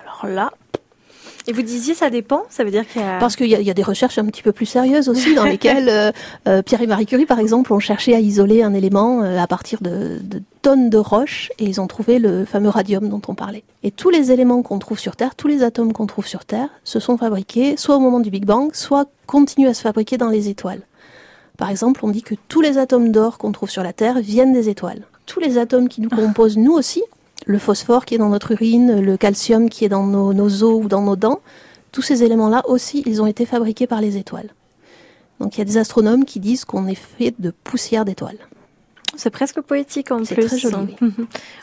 [0.01, 0.51] Alors là,
[1.47, 3.19] et vous disiez ça dépend, ça veut dire qu'il y a...
[3.19, 5.89] Parce qu'il y, y, a des recherches un petit peu plus sérieuses aussi, dans lesquelles
[5.89, 6.11] euh,
[6.47, 9.45] euh, Pierre et Marie Curie, par exemple, ont cherché à isoler un élément euh, à
[9.45, 13.35] partir de, de, tonnes de roches, et ils ont trouvé le fameux radium dont on
[13.35, 13.63] parlait.
[13.83, 16.69] Et tous les éléments qu'on trouve sur Terre, tous les atomes qu'on trouve sur Terre,
[16.83, 20.29] se sont fabriqués soit au moment du Big Bang, soit continuent à se fabriquer dans
[20.29, 20.81] les étoiles.
[21.57, 24.53] Par exemple, on dit que tous les atomes d'or qu'on trouve sur la Terre viennent
[24.53, 25.05] des étoiles.
[25.25, 27.03] Tous les atomes qui nous composent, nous aussi,
[27.45, 30.83] le phosphore qui est dans notre urine, le calcium qui est dans nos, nos os
[30.83, 31.39] ou dans nos dents,
[31.91, 34.49] tous ces éléments-là aussi, ils ont été fabriqués par les étoiles.
[35.39, 38.37] Donc il y a des astronomes qui disent qu'on est fait de poussière d'étoiles.
[39.17, 40.27] C'est presque poétique en plus.
[40.27, 40.95] C'est très joli.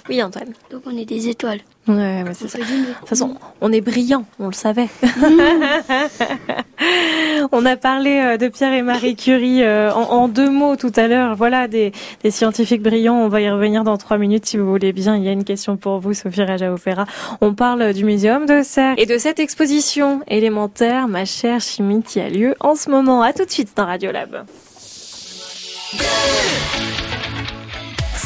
[0.08, 0.22] Oui.
[0.22, 0.48] Antoine.
[0.70, 1.60] Donc on est des étoiles.
[1.86, 2.58] Ouais, ouais c'est ça.
[2.58, 4.88] De toute façon, on est brillant, on le savait.
[7.52, 11.36] on a parlé de Pierre et Marie Curie en, en deux mots tout à l'heure.
[11.36, 11.92] Voilà, des,
[12.22, 13.16] des, scientifiques brillants.
[13.16, 15.16] On va y revenir dans trois minutes si vous voulez bien.
[15.16, 17.06] Il y a une question pour vous, Sophie Rajaofera.
[17.40, 22.20] On parle du muséum de Serre et de cette exposition élémentaire, ma chère chimie, qui
[22.20, 23.22] a lieu en ce moment.
[23.22, 24.44] À tout de suite dans Radiolab.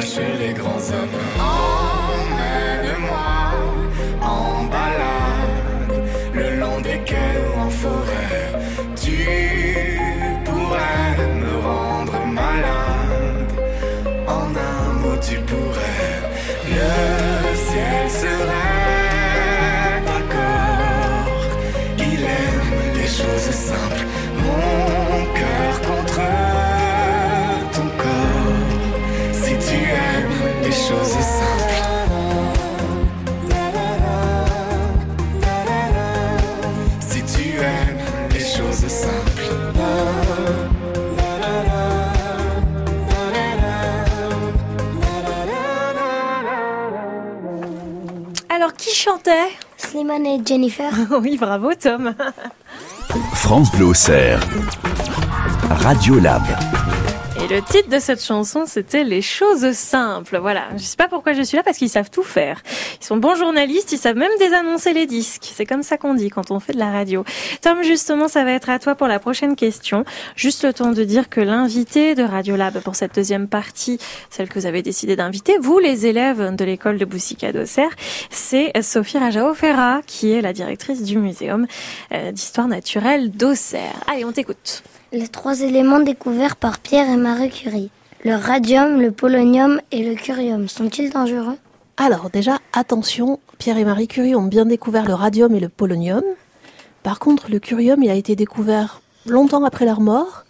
[0.00, 1.19] Se cachent les grands hommes.
[49.10, 50.92] Chantait Slimane et Jennifer.
[51.20, 52.14] oui, bravo Tom.
[53.34, 54.40] France Bleu Auxerre.
[55.68, 56.42] Radio Lab.
[57.50, 60.38] Le titre de cette chanson, c'était Les choses simples.
[60.38, 60.68] Voilà.
[60.76, 62.62] Je sais pas pourquoi je suis là, parce qu'ils savent tout faire.
[63.00, 65.50] Ils sont bons journalistes, ils savent même désannoncer les disques.
[65.52, 67.24] C'est comme ça qu'on dit quand on fait de la radio.
[67.60, 70.04] Tom, justement, ça va être à toi pour la prochaine question.
[70.36, 73.98] Juste le temps de dire que l'invité de Radio Lab pour cette deuxième partie,
[74.30, 77.90] celle que vous avez décidé d'inviter, vous, les élèves de l'école de Boussica d'Auxerre,
[78.30, 81.66] c'est Sophie Rajao Ferra, qui est la directrice du muséum
[82.12, 84.04] euh, d'histoire naturelle d'Auxerre.
[84.06, 84.84] Allez, on t'écoute.
[85.12, 87.90] Les trois éléments découverts par Pierre et Marie Curie.
[88.24, 91.56] Le radium, le polonium et le curium sont-ils dangereux?
[91.96, 96.22] Alors déjà, attention, Pierre et Marie Curie ont bien découvert le radium et le polonium.
[97.02, 100.44] Par contre, le curium, il a été découvert longtemps après leur mort,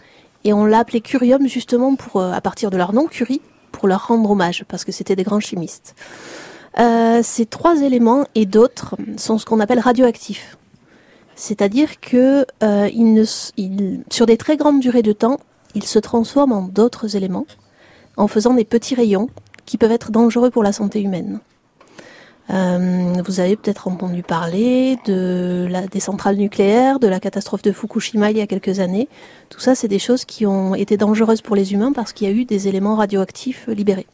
[0.44, 3.40] et on l'a appelé curium justement pour, euh, à partir de leur nom, Curie,
[3.72, 5.94] pour leur rendre hommage, parce que c'était des grands chimistes.
[6.78, 10.58] Euh, ces trois éléments et d'autres sont ce qu'on appelle radioactifs.
[11.40, 13.24] C'est-à-dire que euh,
[14.10, 15.40] sur des très grandes durées de temps,
[15.74, 17.46] ils se transforment en d'autres éléments,
[18.18, 19.30] en faisant des petits rayons
[19.64, 21.40] qui peuvent être dangereux pour la santé humaine.
[22.50, 28.36] Euh, vous avez peut-être entendu parler des centrales nucléaires, de la catastrophe de Fukushima il
[28.36, 29.08] y a quelques années.
[29.48, 32.30] Tout ça, c'est des choses qui ont été dangereuses pour les humains parce qu'il y
[32.30, 34.06] a eu des éléments radioactifs libérés.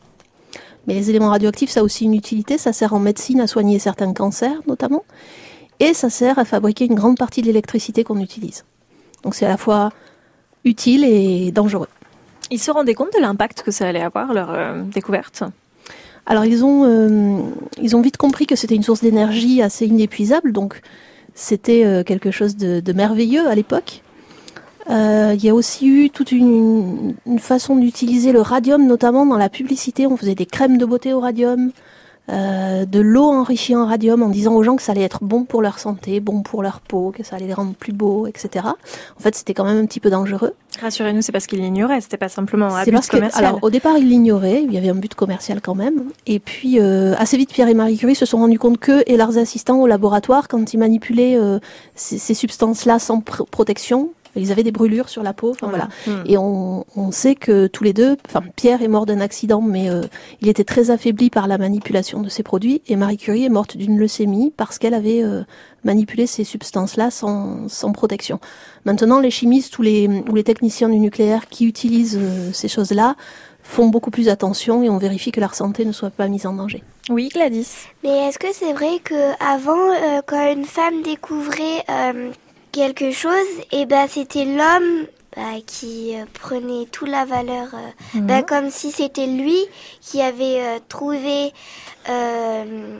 [0.86, 2.56] Mais les éléments radioactifs, ça a aussi une utilité.
[2.56, 5.02] Ça sert en médecine à soigner certains cancers, notamment.
[5.80, 8.64] Et ça sert à fabriquer une grande partie de l'électricité qu'on utilise.
[9.22, 9.90] Donc c'est à la fois
[10.64, 11.88] utile et dangereux.
[12.50, 15.42] Ils se rendaient compte de l'impact que ça allait avoir, leur euh, découverte?
[16.26, 17.40] Alors ils ont, euh,
[17.80, 20.80] ils ont vite compris que c'était une source d'énergie assez inépuisable, donc
[21.34, 24.02] c'était euh, quelque chose de, de merveilleux à l'époque.
[24.88, 29.48] Il y a aussi eu toute une, une façon d'utiliser le radium, notamment dans la
[29.48, 30.06] publicité.
[30.06, 31.72] On faisait des crèmes de beauté au radium,
[32.28, 35.44] euh, de l'eau enrichie en radium, en disant aux gens que ça allait être bon
[35.44, 38.66] pour leur santé, bon pour leur peau, que ça allait les rendre plus beaux, etc.
[38.66, 40.52] En fait, c'était quand même un petit peu dangereux.
[40.80, 43.44] Rassurez-nous, c'est parce qu'ils l'ignoraient, c'était pas simplement un but parce que, commercial.
[43.44, 44.62] alors, au départ, ils l'ignoraient.
[44.62, 46.04] Il y avait un but commercial quand même.
[46.26, 49.16] Et puis, euh, assez vite, Pierre et Marie Curie se sont rendus compte qu'eux et
[49.16, 51.60] leurs assistants au laboratoire, quand ils manipulaient euh,
[51.94, 54.10] ces, ces substances-là sans pr- protection,
[54.40, 55.50] ils avaient des brûlures sur la peau.
[55.50, 55.88] Enfin, voilà.
[56.04, 56.20] Voilà.
[56.20, 56.24] Hmm.
[56.26, 59.90] Et on, on sait que tous les deux, enfin, Pierre est mort d'un accident, mais
[59.90, 60.02] euh,
[60.40, 62.82] il était très affaibli par la manipulation de ces produits.
[62.86, 65.42] Et Marie Curie est morte d'une leucémie parce qu'elle avait euh,
[65.84, 68.40] manipulé ces substances-là sans, sans protection.
[68.84, 73.16] Maintenant, les chimistes ou les, ou les techniciens du nucléaire qui utilisent euh, ces choses-là
[73.62, 76.52] font beaucoup plus attention et on vérifie que leur santé ne soit pas mise en
[76.52, 76.82] danger.
[77.10, 77.68] Oui, Gladys.
[78.04, 82.30] Mais est-ce que c'est vrai que avant, euh, quand une femme découvrait euh,
[82.76, 88.26] quelque chose, et ben c'était l'homme bah, qui euh, prenait toute la valeur, euh, Mhm.
[88.26, 89.56] bah, comme si c'était lui
[90.02, 91.52] qui avait euh, trouvé,
[92.10, 92.98] euh,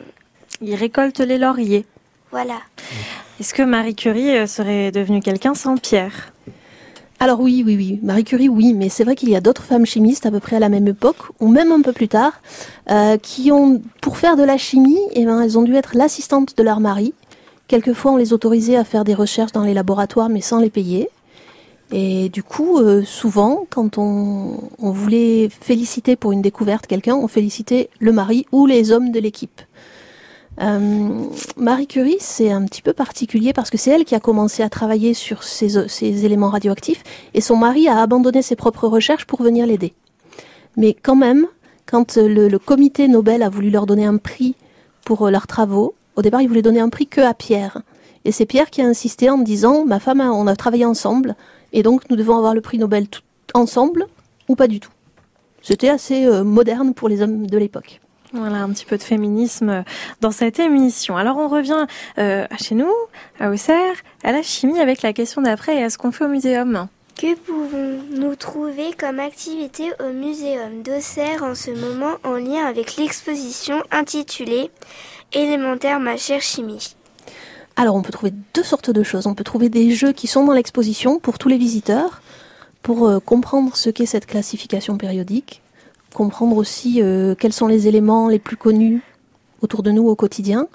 [0.61, 1.85] Ils récoltent les lauriers.
[2.31, 2.55] voilà.
[3.39, 6.33] Est-ce que Marie Curie serait devenue quelqu'un sans Pierre?
[7.19, 7.99] Alors oui, oui, oui.
[8.03, 10.55] Marie Curie, oui, mais c'est vrai qu'il y a d'autres femmes chimistes à peu près
[10.55, 12.33] à la même époque, ou même un peu plus tard,
[12.91, 16.55] euh, qui ont, pour faire de la chimie, eh ben, elles ont dû être l'assistante
[16.57, 17.13] de leur mari.
[17.67, 21.09] Quelquefois, on les autorisait à faire des recherches dans les laboratoires, mais sans les payer.
[21.91, 27.89] Et du coup, euh, souvent, quand on, voulait féliciter pour une découverte quelqu'un, on félicitait
[27.99, 29.61] le mari ou les hommes de l'équipe.
[30.59, 31.23] Euh,
[31.55, 34.69] Marie Curie, c'est un petit peu particulier parce que c'est elle qui a commencé à
[34.69, 35.77] travailler sur ces,
[36.25, 37.03] éléments radioactifs
[37.33, 39.93] et son mari a abandonné ses propres recherches pour venir l'aider.
[40.77, 41.47] Mais quand même,
[41.85, 44.55] quand le, le, comité Nobel a voulu leur donner un prix
[45.05, 47.81] pour leurs travaux, au départ, il voulait donner un prix que à Pierre.
[48.25, 51.35] Et c'est Pierre qui a insisté en disant, ma femme, on a travaillé ensemble
[51.71, 53.21] et donc nous devons avoir le prix Nobel tout
[53.53, 54.07] ensemble
[54.49, 54.91] ou pas du tout.
[55.61, 58.01] C'était assez euh, moderne pour les hommes de l'époque.
[58.33, 59.85] Voilà, un petit peu de féminisme
[60.19, 61.15] dans cette émission.
[61.15, 61.87] Alors on revient
[62.17, 62.91] euh, chez nous,
[63.39, 66.29] à Auxerre, à la chimie avec la question d'après et à ce qu'on fait au
[66.29, 66.87] muséum?
[67.19, 73.81] Que pouvons-nous trouver comme activité au muséum d'Auxerre en ce moment en lien avec l'exposition
[73.91, 74.69] intitulée
[75.33, 76.95] Élémentaire ma chère chimie
[77.75, 79.27] Alors on peut trouver deux sortes de choses.
[79.27, 82.21] On peut trouver des jeux qui sont dans l'exposition pour tous les visiteurs,
[82.81, 85.61] pour euh, comprendre ce qu'est cette classification périodique
[86.17, 89.01] comprendre aussi euh, quels sont les éléments les plus connus
[89.61, 90.67] autour de nous au quotidien.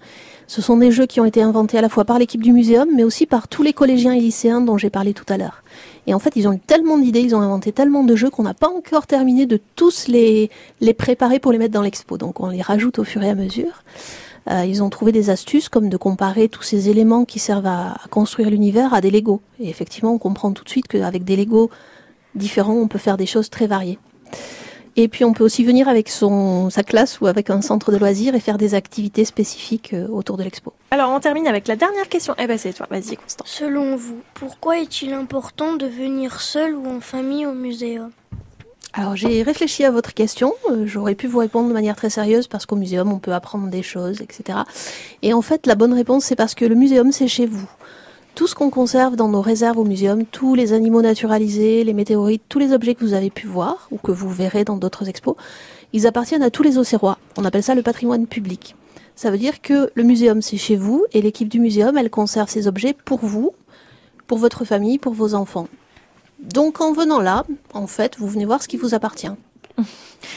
[0.47, 2.89] Ce sont des jeux qui ont été inventés à la fois par l'équipe du muséum,
[2.95, 5.65] mais aussi par tous les collégiens et lycéens dont j'ai parlé tout à l'heure.
[6.07, 8.45] Et en fait, ils ont eu tellement d'idées, ils ont inventé tellement de jeux qu'on
[8.45, 10.51] n'a pas encore terminé de tous les,
[10.81, 12.19] les préparer pour les mettre dans l'expo.
[12.19, 13.83] Donc on les rajoute au fur et à mesure.
[14.51, 17.93] Euh, ils ont trouvé des astuces comme de comparer tous ces éléments qui servent à,
[17.93, 19.41] à construire l'univers à des Legos.
[19.61, 21.71] Et effectivement, on comprend tout de suite qu'avec des Legos
[22.35, 23.99] différents, on peut faire des choses très variées.
[24.95, 27.97] Et puis on peut aussi venir avec son, sa classe ou avec un centre de
[27.97, 30.75] loisirs et faire des activités spécifiques euh, autour de l'expo.
[30.91, 32.35] Alors on termine avec la dernière question.
[32.39, 33.45] Eh ben c'est toi, vas-y Constant.
[33.47, 38.11] Selon vous, pourquoi est-il important de venir seul ou en famille au muséum?
[38.95, 42.47] Alors j'ai réfléchi à votre question, euh, j'aurais pu vous répondre de manière très sérieuse
[42.47, 44.61] parce qu'au muséum on peut apprendre des choses, etc.
[45.23, 47.69] Et en fait la bonne réponse c'est parce que le muséum c'est chez vous
[48.35, 52.43] tout ce qu'on conserve dans nos réserves au muséum, tous les animaux naturalisés, les météorites,
[52.49, 55.37] tous les objets que vous avez pu voir ou que vous verrez dans d'autres expos,
[55.93, 57.19] ils appartiennent à tous les Auxerrois.
[57.37, 58.75] On appelle ça le patrimoine public.
[59.17, 62.49] Ça veut dire que le muséum, c'est chez vous et l'équipe du muséum, elle conserve
[62.49, 63.53] ces objets pour vous,
[64.27, 65.69] pour votre famille, pour vos enfants.
[66.43, 69.31] Donc en venant là, en fait, vous venez voir ce qui vous appartient.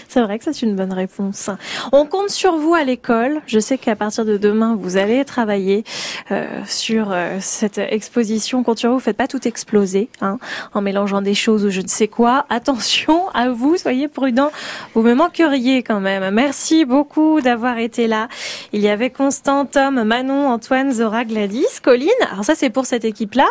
[0.08, 1.50] C'est vrai que c'est une bonne réponse.
[1.92, 3.42] On compte sur vous à l'école.
[3.46, 5.84] Je sais qu'à partir de demain, vous allez travailler
[6.32, 8.64] euh, sur euh, cette exposition.
[8.64, 10.40] Compte sur vous, faites pas tout exploser hein,
[10.74, 12.46] en mélangeant des choses ou je ne sais quoi.
[12.50, 14.52] Attention à vous, soyez prudents.
[14.94, 16.34] Vous me manqueriez quand même.
[16.34, 18.28] Merci beaucoup d'avoir été là.
[18.74, 22.10] Il y avait Constant, Tom, Manon, Antoine, Zora, Gladys, Colline.
[22.32, 23.48] Alors ça, c'est pour cette équipe-là.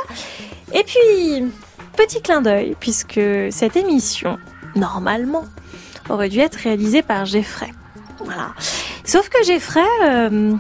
[0.73, 1.45] Et puis,
[1.97, 3.21] petit clin d'œil, puisque
[3.51, 4.39] cette émission,
[4.77, 5.45] normalement,
[6.09, 7.71] aurait dû être réalisé par Jeffrey.
[8.25, 8.55] Voilà.
[9.05, 10.55] Sauf que Jeffrey euh,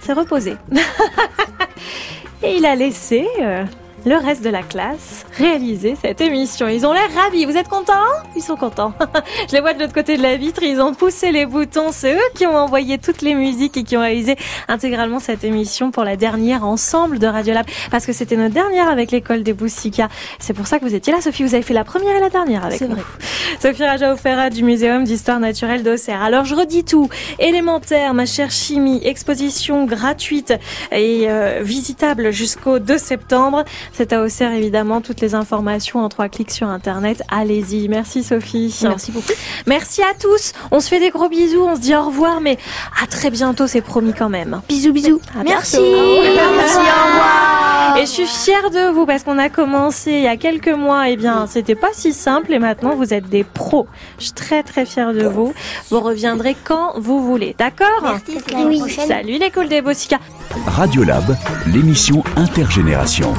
[0.00, 0.56] s'est reposé.
[2.42, 3.64] Et il a laissé euh,
[4.06, 6.68] le reste de la classe réaliser cette émission.
[6.68, 7.44] Ils ont l'air ravis.
[7.44, 7.92] Vous êtes contents?
[8.36, 8.92] Ils sont contents.
[9.48, 10.62] Je les vois de l'autre côté de la vitre.
[10.62, 11.92] Ils ont poussé les boutons.
[11.92, 14.36] C'est eux qui ont envoyé toutes les musiques et qui ont réalisé
[14.68, 17.66] intégralement cette émission pour la dernière ensemble de Radiolab.
[17.90, 20.08] Parce que c'était notre dernière avec l'école des Boussica.
[20.38, 21.42] C'est pour ça que vous étiez là, Sophie.
[21.42, 22.88] Vous avez fait la première et la dernière avec nous.
[22.88, 23.02] Vrai.
[23.60, 26.22] Sophie Raja Ofera du Muséum d'Histoire Naturelle d'Auxerre.
[26.22, 27.08] Alors je redis tout.
[27.38, 30.54] Élémentaire, ma chère chimie, exposition gratuite
[30.92, 33.64] et euh, visitable jusqu'au 2 septembre.
[33.92, 37.22] C'est à Auxerre évidemment toutes les informations en trois clics sur internet.
[37.28, 37.88] Allez-y.
[37.88, 38.74] Merci Sophie.
[38.82, 39.32] Merci beaucoup.
[39.66, 40.52] Merci à tous.
[40.70, 41.62] On se fait des gros bisous.
[41.62, 42.58] On se dit au revoir, mais
[43.02, 44.60] à très bientôt, c'est promis quand même.
[44.68, 45.20] Bisous, bisous.
[45.38, 45.78] À Merci.
[45.80, 46.78] Merci.
[46.78, 47.96] Au revoir.
[47.96, 51.08] Et je suis fière de vous parce qu'on a commencé il y a quelques mois.
[51.08, 53.86] Et eh bien, c'était pas si simple et maintenant vous êtes des pros.
[54.18, 55.52] Je suis très très fière de vous.
[55.90, 57.54] Vous reviendrez quand vous voulez.
[57.58, 58.38] D'accord Merci.
[58.64, 58.80] Oui.
[59.06, 60.18] Salut l'école des Bossica.
[60.66, 61.36] Radiolab,
[61.66, 63.34] l'émission intergénération.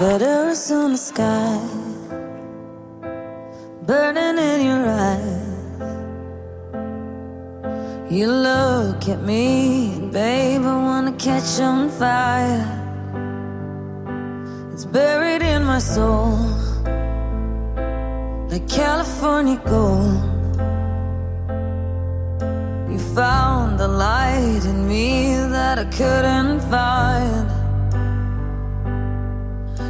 [0.00, 1.60] Letters on the sky,
[3.86, 5.42] burning in your eyes.
[8.10, 12.66] You look at me, babe, I wanna catch on fire.
[14.72, 16.38] It's buried in my soul,
[18.48, 20.22] like California gold.
[22.90, 27.51] You found the light in me that I couldn't find.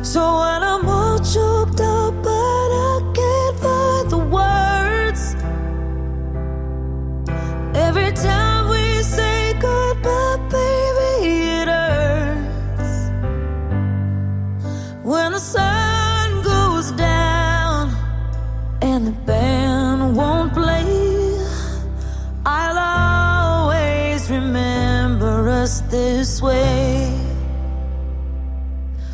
[0.04, 5.36] So when I'm all choked up, but I can't find the words.
[7.76, 12.92] Every time we say goodbye, baby, it hurts.
[15.04, 17.94] When the sun goes down
[18.82, 21.38] and the band won't play,
[22.44, 26.71] I'll always remember us this way